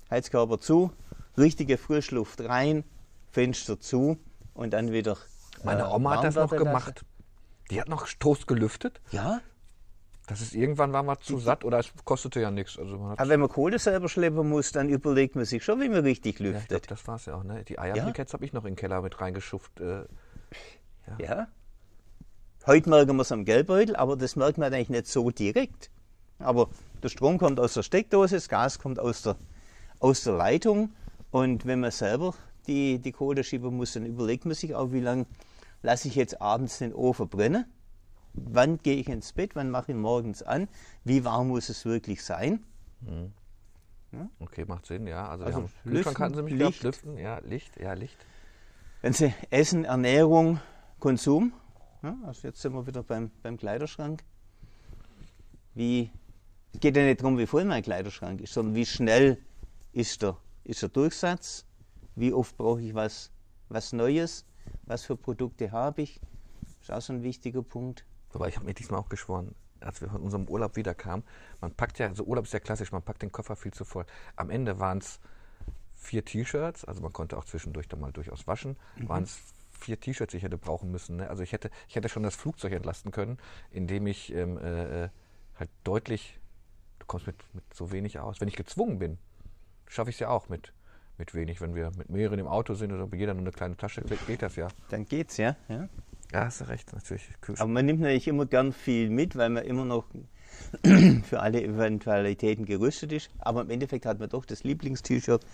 [0.10, 0.92] Heizkörper zu,
[1.38, 2.86] richtige Frischluft rein,
[3.32, 4.18] Fenster zu
[4.54, 5.18] und dann wieder.
[5.64, 7.04] Meine äh, Oma hat das noch gemacht.
[7.70, 9.02] Die hat noch Toast gelüftet.
[9.12, 9.42] Ja,
[10.28, 12.80] Das ist irgendwann waren wir zu satt oder es kostete ja nichts.
[12.80, 15.90] Also man aber wenn man Kohle selber schleppen muss, dann überlegt man sich schon, wie
[15.90, 16.92] man richtig ja, ich glaub, lüftet.
[16.92, 17.44] das war es ja auch.
[17.44, 17.66] Ne?
[17.66, 19.80] Die Eierbriketts habe ich noch in den Keller mit reingeschufft.
[19.82, 20.06] Äh,
[21.20, 21.48] Ja.
[22.68, 25.90] Heute merken wir es am Geldbeutel, aber das merkt man eigentlich nicht so direkt.
[26.38, 26.68] Aber
[27.02, 29.38] der Strom kommt aus der Steckdose, das Gas kommt aus der,
[30.00, 30.92] aus der Leitung.
[31.32, 32.34] Und wenn man selber
[32.68, 35.26] die, die Kohle schieben muss, dann überlegt man sich auch, wie lange
[35.82, 37.64] lasse ich jetzt abends den Ofen brennen.
[38.34, 40.68] Wann gehe ich ins Bett, wann mache ich ihn morgens an,
[41.06, 42.66] wie warm muss es wirklich sein.
[44.40, 45.30] okay, macht Sinn, ja.
[45.30, 46.82] Also, Also wir Lüften, hatten sie mich Licht.
[46.82, 46.84] gehabt.
[46.84, 48.18] Lüften, ja, Licht, ja, Licht.
[49.02, 50.60] Wenn Sie Essen, Ernährung,
[51.00, 51.54] Konsum,
[52.04, 54.24] ja, also jetzt sind wir wieder beim, beim Kleiderschrank.
[55.74, 56.12] Wie,
[56.74, 59.38] es geht ja nicht darum, wie voll mein Kleiderschrank ist, sondern wie schnell
[59.94, 61.66] ist der, ist der Durchsatz,
[62.16, 63.32] wie oft brauche ich was,
[63.70, 64.46] was Neues,
[64.84, 66.20] was für Produkte habe ich.
[66.82, 68.06] ist auch so ein wichtiger Punkt.
[68.34, 71.24] Aber ich habe mir diesmal auch geschworen, als wir von unserem Urlaub wiederkamen,
[71.62, 74.06] man packt ja, so Urlaub ist ja klassisch, man packt den Koffer viel zu voll.
[74.36, 75.20] Am Ende waren es
[75.96, 79.40] vier T-Shirts, also man konnte auch zwischendurch dann mal durchaus waschen, waren es
[79.78, 81.18] vier T-Shirts, die ich hätte brauchen müssen.
[81.18, 81.30] Ne?
[81.30, 83.38] Also ich hätte, ich hätte schon das Flugzeug entlasten können,
[83.72, 85.10] indem ich ähm, äh, äh,
[85.56, 86.40] halt deutlich,
[87.00, 88.42] du kommst mit, mit so wenig aus.
[88.42, 89.18] Wenn ich gezwungen bin,
[89.88, 90.74] schaffe ich es ja auch mit,
[91.18, 91.62] mit wenig.
[91.62, 94.42] Wenn wir mit mehreren im Auto sind oder jeder nur eine kleine Tasche kriegt, geht
[94.42, 94.68] das ja.
[94.90, 95.56] Dann geht's, ja.
[95.70, 95.88] ja.
[96.34, 97.26] Ja, hast du recht, natürlich.
[97.40, 97.62] Kühlschrank.
[97.62, 100.06] Aber man nimmt natürlich immer gern viel mit, weil man immer noch
[101.24, 103.30] für alle Eventualitäten gerüstet ist.
[103.40, 105.46] Aber im Endeffekt hat man doch das Lieblingst-T-Shirt,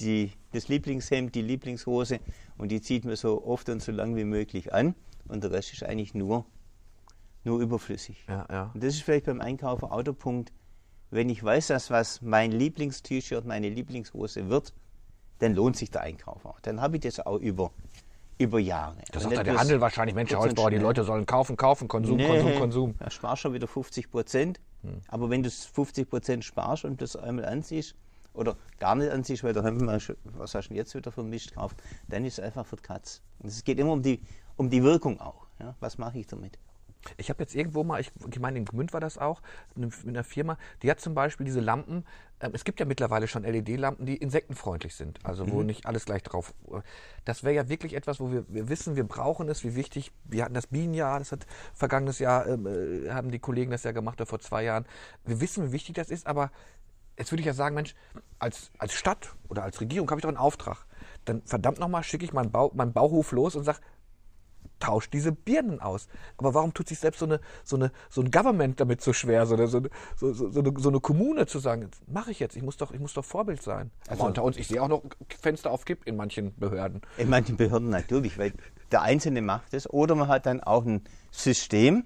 [0.00, 2.20] die, das Lieblingshemd, die Lieblingshose
[2.56, 4.94] und die zieht man so oft und so lang wie möglich an.
[5.28, 6.44] Und der Rest ist eigentlich nur,
[7.44, 8.24] nur überflüssig.
[8.28, 8.70] Ja, ja.
[8.74, 10.52] Und das ist vielleicht beim Einkaufen auch der Punkt,
[11.10, 14.74] wenn ich weiß, dass was mein Lieblingst-T-Shirt, meine Lieblingshose wird,
[15.38, 16.60] dann lohnt sich der Einkauf auch.
[16.60, 17.70] Dann habe ich das auch über,
[18.38, 18.96] über Jahre.
[19.12, 20.78] Das Und sagt ja der Handel wahrscheinlich, Mensch, Holzbauer, die.
[20.78, 22.94] Leute sollen kaufen, kaufen, Konsum, Konsum, Konsum.
[22.98, 24.60] Da sparst schon wieder 50 Prozent.
[24.82, 25.00] Hm.
[25.08, 27.94] Aber wenn du 50 Prozent sparst und das einmal ansiehst,
[28.34, 31.22] oder gar nicht ansiehst, weil da haben wir schon, was hast du jetzt wieder für
[31.22, 33.22] Mist gekauft, dann ist es einfach für die Katz.
[33.38, 34.20] Und es geht immer um die,
[34.56, 35.46] um die Wirkung auch.
[35.58, 35.74] Ja?
[35.80, 36.58] Was mache ich damit?
[37.16, 39.42] Ich habe jetzt irgendwo mal, ich, ich meine, in Gmünd war das auch,
[39.74, 42.04] mit einer Firma, die hat zum Beispiel diese Lampen,
[42.40, 46.22] ähm, es gibt ja mittlerweile schon LED-Lampen, die insektenfreundlich sind, also wo nicht alles gleich
[46.22, 46.54] drauf.
[47.24, 50.44] Das wäre ja wirklich etwas, wo wir, wir wissen, wir brauchen es, wie wichtig, wir
[50.44, 54.20] hatten das Bienenjahr, das hat vergangenes Jahr, ähm, äh, haben die Kollegen das ja gemacht,
[54.20, 54.86] oder vor zwei Jahren.
[55.24, 56.50] Wir wissen, wie wichtig das ist, aber
[57.18, 57.94] jetzt würde ich ja sagen, Mensch,
[58.38, 60.86] als, als Stadt oder als Regierung habe ich doch einen Auftrag.
[61.24, 63.78] Dann verdammt nochmal schicke ich meinen, Bau, meinen Bauhof los und sage,
[64.80, 66.08] tauscht diese Birnen aus.
[66.36, 69.46] Aber warum tut sich selbst so, eine, so, eine, so ein Government damit so schwer,
[69.46, 72.56] so eine, so, eine- so, so, eine, so eine Kommune zu sagen, mache ich jetzt,
[72.56, 73.90] ich muss doch, ich muss doch Vorbild sein.
[74.08, 75.02] Aber unter uns, ich sehe auch noch
[75.40, 77.00] Fenster auf Kipp in manchen Behörden.
[77.16, 78.52] In manchen Behörden natürlich, weil
[78.90, 79.88] der Einzelne macht es.
[79.88, 82.04] Oder man hat dann auch ein System,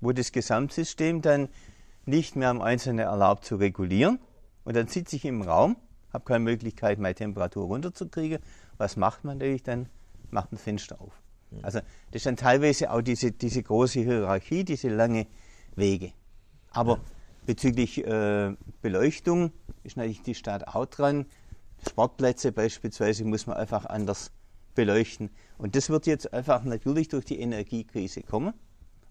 [0.00, 1.48] wo das Gesamtsystem dann
[2.04, 4.20] nicht mehr am Einzelnen erlaubt zu regulieren.
[4.66, 5.76] Und dann sitze ich im Raum,
[6.12, 8.40] habe keine Möglichkeit, meine Temperatur runterzukriegen.
[8.78, 9.88] Was macht man natürlich dann?
[10.30, 11.22] Macht ein Fenster auf.
[11.62, 15.28] Also das ist dann teilweise auch diese, diese große Hierarchie, diese lange
[15.76, 16.12] Wege.
[16.72, 16.98] Aber
[17.46, 19.52] bezüglich äh, Beleuchtung
[19.84, 21.26] ist natürlich die Stadt auch dran.
[21.88, 24.32] Sportplätze beispielsweise muss man einfach anders
[24.74, 25.30] beleuchten.
[25.58, 28.52] Und das wird jetzt einfach natürlich durch die Energiekrise kommen.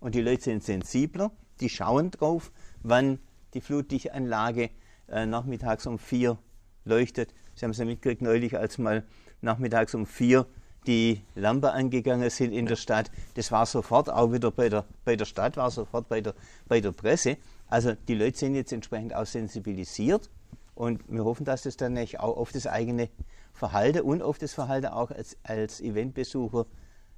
[0.02, 1.32] Und die Leute sind sensibler,
[1.62, 2.52] die schauen drauf,
[2.84, 3.20] wann
[3.54, 4.70] die Flutlichtanlage
[5.10, 6.38] äh, nachmittags um vier
[6.84, 7.34] leuchtet.
[7.56, 9.04] Sie haben es ja mitgekriegt neulich, als mal
[9.42, 10.46] nachmittags um vier
[10.88, 13.12] die Lampe angegangen sind in der Stadt.
[13.36, 16.36] Das war sofort auch wieder bei der, bei der Stadt, war sofort bei der,
[16.68, 17.38] bei der Presse.
[17.68, 20.30] Also die Leute sind jetzt entsprechend auch sensibilisiert
[20.76, 23.10] und wir hoffen, dass das dann auch auf das eigene
[23.54, 26.66] Verhalten und auf das Verhalten auch als, als Eventbesucher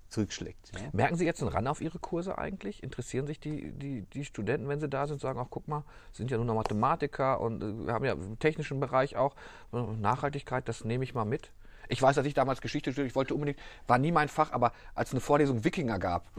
[0.10, 0.72] zurückschlägt.
[0.74, 0.90] Ja.
[0.94, 2.84] Merken Sie jetzt einen Ran auf Ihre Kurse eigentlich?
[2.84, 6.32] Interessieren sich die, die, die Studenten, wenn sie da sind, sagen, ach guck mal, sind
[6.32, 9.36] ja nur noch Mathematiker und äh, wir haben ja im technischen Bereich auch
[9.74, 11.52] äh, Nachhaltigkeit, das nehme ich mal mit.
[11.90, 14.74] Ich weiß, dass ich damals Geschichte studiert, ich wollte unbedingt, war nie mein Fach, aber
[14.94, 16.30] als es eine Vorlesung Wikinger gab,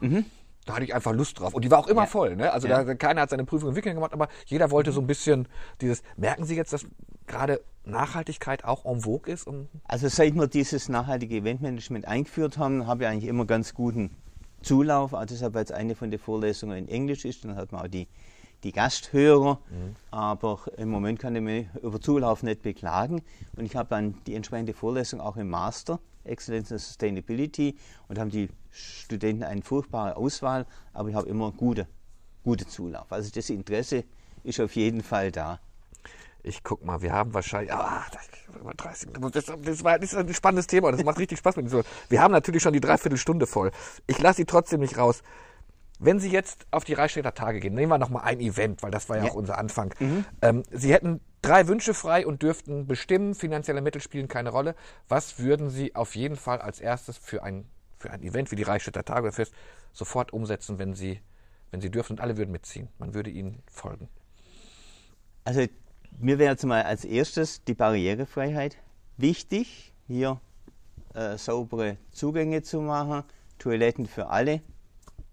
[0.69, 1.55] da hatte ich einfach Lust drauf.
[1.55, 2.07] Und die war auch immer Ja.
[2.07, 2.37] voll.
[2.37, 2.53] Ne?
[2.53, 2.85] Also Ja.
[2.85, 5.49] da, keiner hat seine Prüfung in Wikinger gemacht, aber jeder wollte so ein bisschen
[5.81, 6.03] dieses.
[6.17, 6.87] Merken Sie jetzt, dass
[7.27, 9.49] gerade Nachhaltigkeit auch en vogue ist?
[9.85, 14.11] Also seit wir dieses nachhaltige Eventmanagement eingeführt haben, habe ich eigentlich immer ganz guten
[14.61, 15.15] Zulauf.
[15.15, 17.89] Auch deshalb, weil es eine von den Vorlesungen in Englisch ist, dann hat man auch
[17.89, 18.07] die,
[18.63, 19.61] die Gasthörer.
[20.11, 23.23] Aber im Moment kann ich mich über Zulauf nicht beklagen.
[23.57, 25.99] Und ich habe dann die entsprechende Vorlesung auch im Master,
[26.29, 27.77] Excellence and Sustainability,
[28.09, 31.87] und haben die Studenten eine furchtbare Auswahl, aber ich habe immer gute,
[32.45, 33.13] gute Zulauf.
[33.13, 34.05] Also das Interesse
[34.45, 35.61] ist auf jeden Fall da.
[36.43, 37.73] ich guck mal, wir haben wahrscheinlich.
[37.73, 38.29] Ah, das,
[38.77, 40.91] 30, das, das war das ist ein spannendes Thema.
[40.93, 41.85] Das macht richtig Spaß mit Ihnen.
[42.09, 43.71] Wir haben natürlich schon die Dreiviertelstunde voll.
[44.07, 45.23] Ich lasse Sie trotzdem nicht raus.
[45.99, 48.91] Wenn Sie jetzt auf die Reichstädter Tage gehen, nehmen wir noch mal ein Event, weil
[48.91, 49.31] das war ja, Ja.
[49.31, 49.93] auch unser Anfang.
[50.43, 54.77] Ähm, Sie hätten drei Wünsche frei und dürften bestimmen, finanzielle Mittel spielen keine Rolle.
[55.09, 57.65] Was würden Sie auf jeden Fall als erstes für ein,
[57.99, 59.53] für ein Event wie die Reichstädter Tage oder Fest
[59.93, 61.21] sofort umsetzen, wenn Sie,
[61.73, 62.89] wenn Sie dürfen und alle würden mitziehen?
[62.99, 64.09] Man würde Ihnen folgen.
[65.45, 65.63] Also
[66.21, 68.77] mir wäre jetzt mal als erstes die Barrierefreiheit
[69.17, 70.41] wichtig, hier
[71.15, 73.25] äh, saubere Zugänge zu machen,
[73.59, 74.63] Toiletten für alle,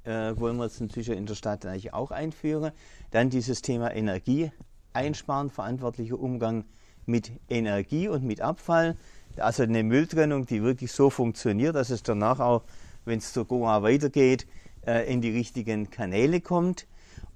[0.06, 2.72] äh, wollen wir jetzt inzwischen in der Stadt eigentlich auch einführen.
[3.12, 4.52] Dann dieses Thema Energie
[4.94, 6.66] einsparen, verantwortlicher Umgang
[7.06, 8.98] mit Energie und mit Abfall.
[9.38, 12.64] Also eine Mülltrennung, die wirklich so funktioniert, dass es danach auch,
[13.04, 14.48] wenn es zur Goa weitergeht,
[14.86, 16.88] äh, in die richtigen Kanäle kommt.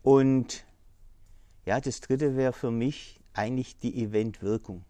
[0.02, 0.66] Und
[1.66, 4.86] ja, das dritte wäre für mich eigentlich die Eventwirkung.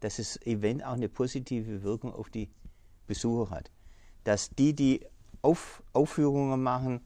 [0.00, 2.48] Dass das Event auch eine positive Wirkung auf die
[3.06, 3.70] Besucher hat.
[4.24, 5.06] Dass die, die
[5.42, 7.00] auf, Aufführungen machen,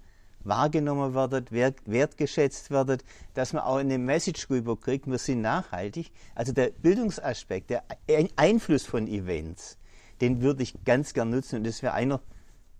[0.44, 2.98] wahrgenommen werden, wert, wertgeschätzt werden,
[3.34, 6.10] dass man auch eine Message rüberkriegt, wir sind nachhaltig.
[6.34, 9.78] Also der Bildungsaspekt, der Ein- Einfluss von Events,
[10.20, 12.20] den würde ich ganz gern nutzen und das wäre einer,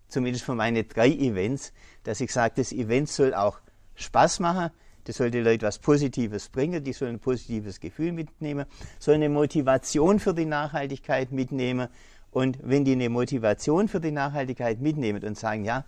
[0.07, 3.59] zumindest für meine drei Events, dass ich sage, das Event soll auch
[3.95, 4.71] Spaß machen,
[5.05, 8.65] das soll den Leuten was Positives bringen, die sollen ein positives Gefühl mitnehmen,
[8.99, 11.87] soll eine Motivation für die Nachhaltigkeit mitnehmen.
[12.29, 15.85] Und wenn die eine Motivation für die Nachhaltigkeit mitnehmen und sagen, ja,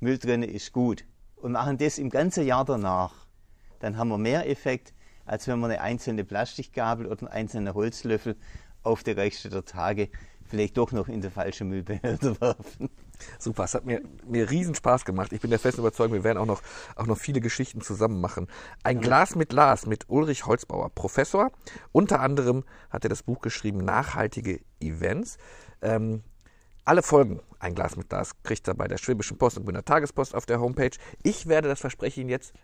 [0.00, 1.04] Mülltrenne ist gut
[1.36, 3.26] und machen das im ganzen Jahr danach,
[3.80, 4.94] dann haben wir mehr Effekt,
[5.26, 8.36] als wenn wir eine einzelne Plastikgabel oder einen einzelnen Holzlöffel
[8.82, 10.10] auf der Reichstädter Tage
[10.44, 12.90] vielleicht doch noch in der falschen Müllbehälter werfen.
[13.38, 15.32] Super, es hat mir, mir riesen Spaß gemacht.
[15.32, 16.62] Ich bin der festen Überzeugung, wir werden auch noch,
[16.96, 18.48] auch noch viele Geschichten zusammen machen.
[18.82, 21.50] Ein Glas mit Lars mit Ulrich Holzbauer, Professor.
[21.92, 25.38] Unter anderem hat er das Buch geschrieben, Nachhaltige Events.
[25.80, 26.22] Ähm,
[26.84, 29.84] alle Folgen, ein Glas mit Glas, kriegt er bei der Schwäbischen Post und bei der
[29.84, 30.96] Tagespost auf der Homepage.
[31.22, 32.54] Ich werde, das verspreche ich Ihnen jetzt,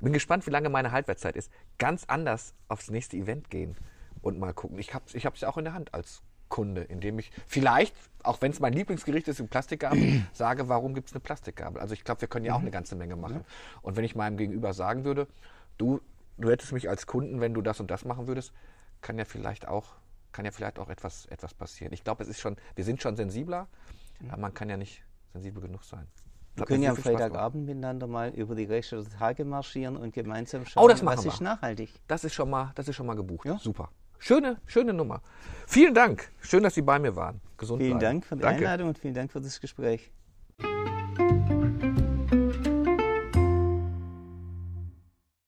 [0.00, 3.76] bin gespannt, wie lange meine Halbwertszeit ist, ganz anders aufs nächste Event gehen
[4.20, 4.78] und mal gucken.
[4.78, 7.96] Ich habe es ich hab's ja auch in der Hand als Kunde, indem ich vielleicht,
[8.22, 11.80] auch wenn es mein Lieblingsgericht ist, in Plastikgabel, sage, warum gibt es eine Plastikgabel?
[11.80, 13.44] Also ich glaube, wir können ja auch eine ganze Menge machen.
[13.80, 15.28] Und wenn ich meinem Gegenüber sagen würde,
[15.78, 16.00] du,
[16.36, 18.52] du hättest mich als Kunden, wenn du das und das machen würdest,
[19.00, 19.94] kann ja vielleicht auch,
[20.32, 21.92] kann ja vielleicht auch etwas, etwas passieren.
[21.92, 23.68] Ich glaube, es ist schon, wir sind schon sensibler,
[24.28, 25.02] aber man kann ja nicht
[25.32, 26.06] sensibel genug sein.
[26.54, 26.96] Wir können ja am.
[26.96, 31.24] Freitagabend miteinander mal über die Reichstädter Tage marschieren und gemeinsam schauen, Oh, das machen was
[31.24, 31.32] wir.
[31.32, 31.90] ist nachhaltig.
[32.08, 33.46] Das ist schon mal, das ist schon mal gebucht.
[33.46, 33.58] Ja.
[33.58, 33.90] Super.
[34.18, 35.22] Schöne, schöne Nummer.
[35.66, 36.30] Vielen Dank.
[36.40, 37.40] Schön, dass Sie bei mir waren.
[37.56, 38.20] Gesund Vielen bleiben.
[38.20, 38.58] Dank für die Danke.
[38.58, 40.12] Einladung und vielen Dank für das Gespräch.